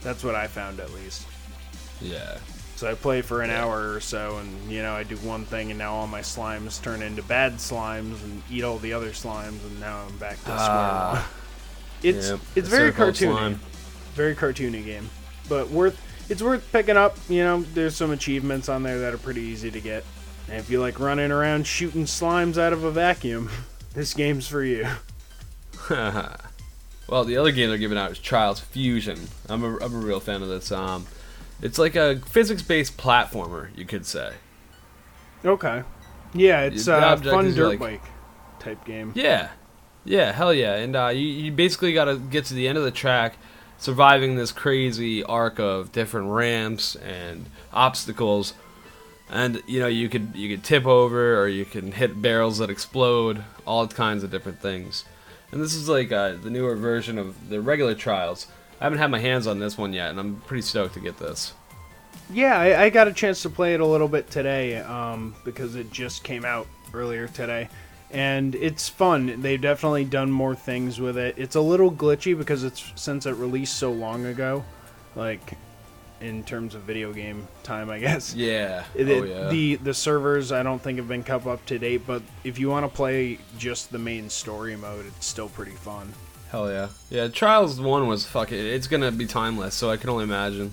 [0.02, 1.26] That's what I found at least.
[2.00, 2.38] Yeah.
[2.76, 5.70] So I play for an hour or so, and you know I do one thing,
[5.70, 9.62] and now all my slimes turn into bad slimes and eat all the other slimes,
[9.64, 11.12] and now I'm back to square Ah.
[11.12, 11.44] one.
[12.02, 13.60] It's Yep, it's very cartoony, slime.
[14.14, 15.08] very cartoony game,
[15.48, 15.96] but worth
[16.28, 17.16] it's worth picking up.
[17.28, 20.04] You know, there's some achievements on there that are pretty easy to get,
[20.48, 23.48] and if you like running around shooting slimes out of a vacuum,
[23.94, 24.88] this game's for you.
[25.90, 29.18] well, the other game they're giving out is Trials Fusion.
[29.48, 30.72] I'm a, I'm a real fan of this.
[30.72, 31.06] Um,
[31.62, 34.34] it's like a physics-based platformer, you could say.
[35.44, 35.82] Okay,
[36.34, 38.02] yeah, it's a object fun dirt like- bike
[38.58, 39.12] type game.
[39.14, 39.50] Yeah,
[40.04, 40.74] yeah, hell yeah.
[40.74, 43.36] And uh, you, you basically got to get to the end of the track,
[43.78, 48.54] surviving this crazy arc of different ramps and obstacles.
[49.30, 52.68] And you know you could you could tip over or you can hit barrels that
[52.70, 55.04] explode, all kinds of different things.
[55.50, 58.46] And this is like uh, the newer version of the regular trials.
[58.82, 61.16] I haven't had my hands on this one yet, and I'm pretty stoked to get
[61.16, 61.54] this.
[62.32, 65.76] Yeah, I, I got a chance to play it a little bit today um, because
[65.76, 67.68] it just came out earlier today,
[68.10, 69.40] and it's fun.
[69.40, 71.36] They've definitely done more things with it.
[71.38, 74.64] It's a little glitchy because it's since it released so long ago,
[75.14, 75.56] like
[76.20, 78.34] in terms of video game time, I guess.
[78.36, 78.82] Yeah.
[78.96, 79.48] It- oh yeah.
[79.48, 82.68] The the servers I don't think have been kept up to date, but if you
[82.68, 86.12] want to play just the main story mode, it's still pretty fun.
[86.52, 86.88] Hell yeah.
[87.08, 88.58] Yeah, Trials 1 was fucking.
[88.58, 90.72] It's gonna be timeless, so I can only imagine.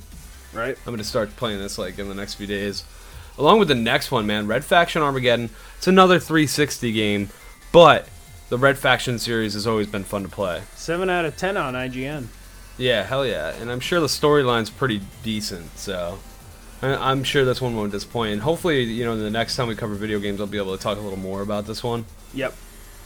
[0.54, 0.78] Right?
[0.86, 2.84] I'm gonna start playing this like in the next few days.
[3.38, 5.50] Along with the next one, man, Red Faction Armageddon.
[5.78, 7.30] It's another 360 game,
[7.72, 8.10] but
[8.50, 10.64] the Red Faction series has always been fun to play.
[10.76, 12.28] Seven out of ten on IGN.
[12.78, 13.54] Yeah, hell yeah.
[13.62, 16.20] And I'm sure the storyline's pretty decent, so
[16.82, 18.34] I- I'm sure this one won't disappoint.
[18.34, 20.84] And hopefully, you know, the next time we cover video games, I'll be able to
[20.84, 22.04] talk a little more about this one.
[22.34, 22.54] Yep.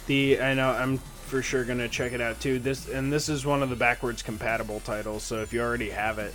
[0.07, 0.99] The I know I'm
[1.33, 2.59] for sure gonna check it out too.
[2.59, 5.23] This and this is one of the backwards compatible titles.
[5.23, 6.31] So if you already have it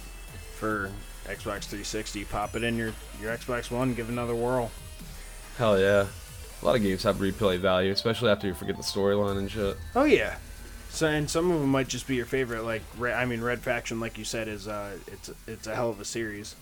[0.57, 0.91] for
[1.25, 2.93] Xbox 360, pop it in your
[3.23, 4.73] your Xbox One, give it another whirl.
[5.57, 6.07] Hell yeah.
[6.61, 9.77] A lot of games have replay value, especially after you forget the storyline and shit.
[9.95, 10.35] Oh yeah.
[10.91, 12.65] So and some of them might just be your favorite.
[12.65, 16.01] Like I mean, Red Faction, like you said, is uh it's it's a hell of
[16.01, 16.57] a series.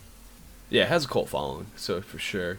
[0.68, 2.58] Yeah, it has a cult following, so for sure.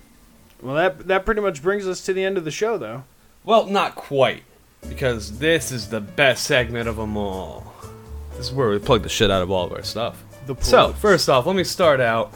[0.60, 3.04] Well, that that pretty much brings us to the end of the show, though.
[3.44, 4.44] Well, not quite,
[4.88, 7.74] because this is the best segment of them all.
[8.32, 10.24] This is where we plug the shit out of all of our stuff.
[10.46, 12.34] The so, first off, let me start out.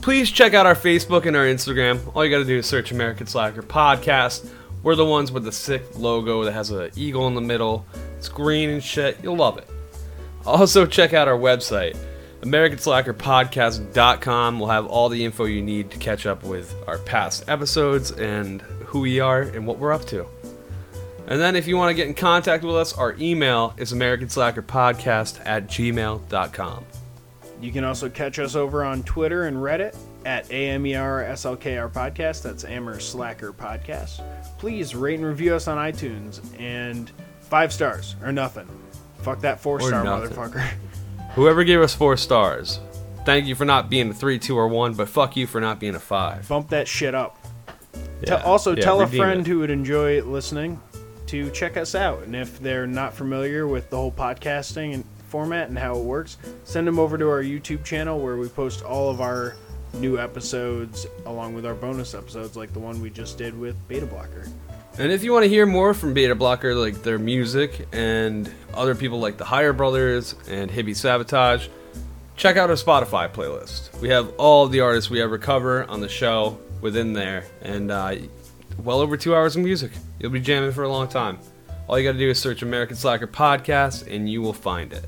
[0.00, 2.00] Please check out our Facebook and our Instagram.
[2.14, 4.48] All you gotta do is search American Slacker Podcast.
[4.82, 7.84] We're the ones with the sick logo that has an eagle in the middle.
[8.16, 9.18] It's green and shit.
[9.22, 9.68] You'll love it.
[10.46, 11.96] Also, check out our website,
[12.42, 14.60] AmericanSlackerPodcast.com.
[14.60, 18.62] We'll have all the info you need to catch up with our past episodes and
[18.86, 20.26] who we are and what we're up to.
[21.30, 25.42] And then, if you want to get in contact with us, our email is AmericanSlackerPodcast
[25.44, 26.84] at gmail.com.
[27.60, 32.42] You can also catch us over on Twitter and Reddit at AMERSLKR Podcast.
[32.42, 34.22] That's Amher Slacker Podcast.
[34.58, 37.10] Please rate and review us on iTunes and
[37.40, 38.68] five stars or nothing.
[39.18, 40.66] Fuck that four star motherfucker.
[41.34, 42.80] Whoever gave us four stars,
[43.26, 45.78] thank you for not being a three, two, or one, but fuck you for not
[45.78, 46.48] being a five.
[46.48, 47.38] Bump that shit up.
[47.92, 49.46] Te- Yeah, also, yeah, tell a friend it.
[49.46, 50.80] who would enjoy listening
[51.28, 52.22] to check us out.
[52.22, 56.38] And if they're not familiar with the whole podcasting and format and how it works,
[56.64, 59.56] send them over to our YouTube channel where we post all of our
[59.94, 64.06] new episodes along with our bonus episodes, like the one we just did with Beta
[64.06, 64.46] Blocker.
[64.98, 68.94] And if you want to hear more from Beta Blocker, like their music and other
[68.94, 71.68] people like the Higher Brothers and Hippie Sabotage,
[72.36, 73.96] check out our Spotify playlist.
[74.00, 78.16] We have all the artists we ever cover on the show within there, and uh,
[78.82, 79.92] well over two hours of music.
[80.18, 81.38] You'll be jamming for a long time.
[81.88, 85.04] All you got to do is search American Slacker Podcast, and you will find it.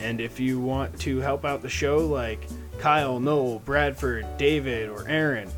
[0.00, 2.46] And if you want to help out the show, like
[2.78, 5.50] Kyle, Noel, Bradford, David, or Aaron,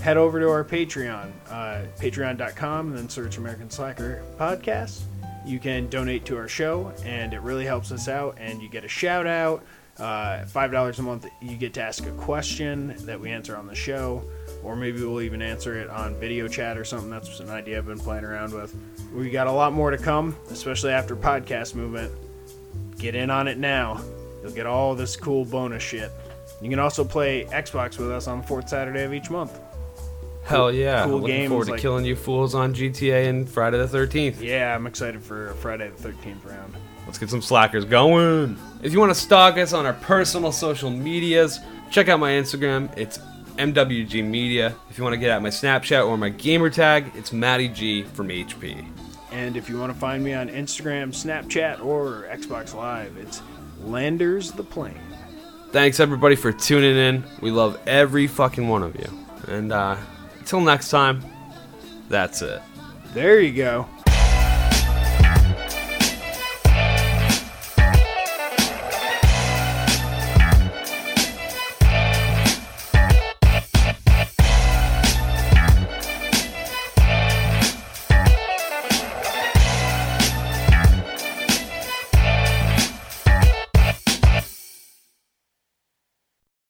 [0.00, 5.02] head over to our Patreon, uh, patreon.com, and then search American Slacker Podcast.
[5.44, 8.84] You can donate to our show, and it really helps us out, and you get
[8.84, 9.64] a shout out.
[9.98, 13.74] Uh, $5 a month, you get to ask a question that we answer on the
[13.74, 14.24] show,
[14.62, 17.10] or maybe we'll even answer it on video chat or something.
[17.10, 18.74] That's an idea I've been playing around with.
[19.14, 22.12] We got a lot more to come, especially after podcast movement.
[22.98, 24.00] Get in on it now.
[24.42, 26.10] You'll get all this cool bonus shit.
[26.60, 29.58] You can also play Xbox with us on the fourth Saturday of each month.
[30.44, 31.04] Hell yeah!
[31.04, 34.40] cool Looking games forward to like- killing you fools on GTA and Friday the 13th.
[34.40, 36.74] Yeah, I'm excited for Friday the 13th round.
[37.06, 38.56] Let's get some slackers going.
[38.82, 41.60] If you want to stalk us on our personal social medias,
[41.90, 42.96] check out my Instagram.
[42.96, 43.18] It's
[43.56, 44.74] MWG Media.
[44.90, 48.02] If you want to get at my Snapchat or my gamer tag, it's Matty G
[48.02, 48.84] from HP.
[49.30, 53.42] And if you want to find me on Instagram, Snapchat, or Xbox Live, it's
[53.82, 55.00] Landers the Plane.
[55.70, 57.24] Thanks everybody for tuning in.
[57.40, 59.08] We love every fucking one of you.
[59.48, 59.96] And uh,
[60.38, 61.24] until next time,
[62.08, 62.60] that's it.
[63.14, 63.86] There you go.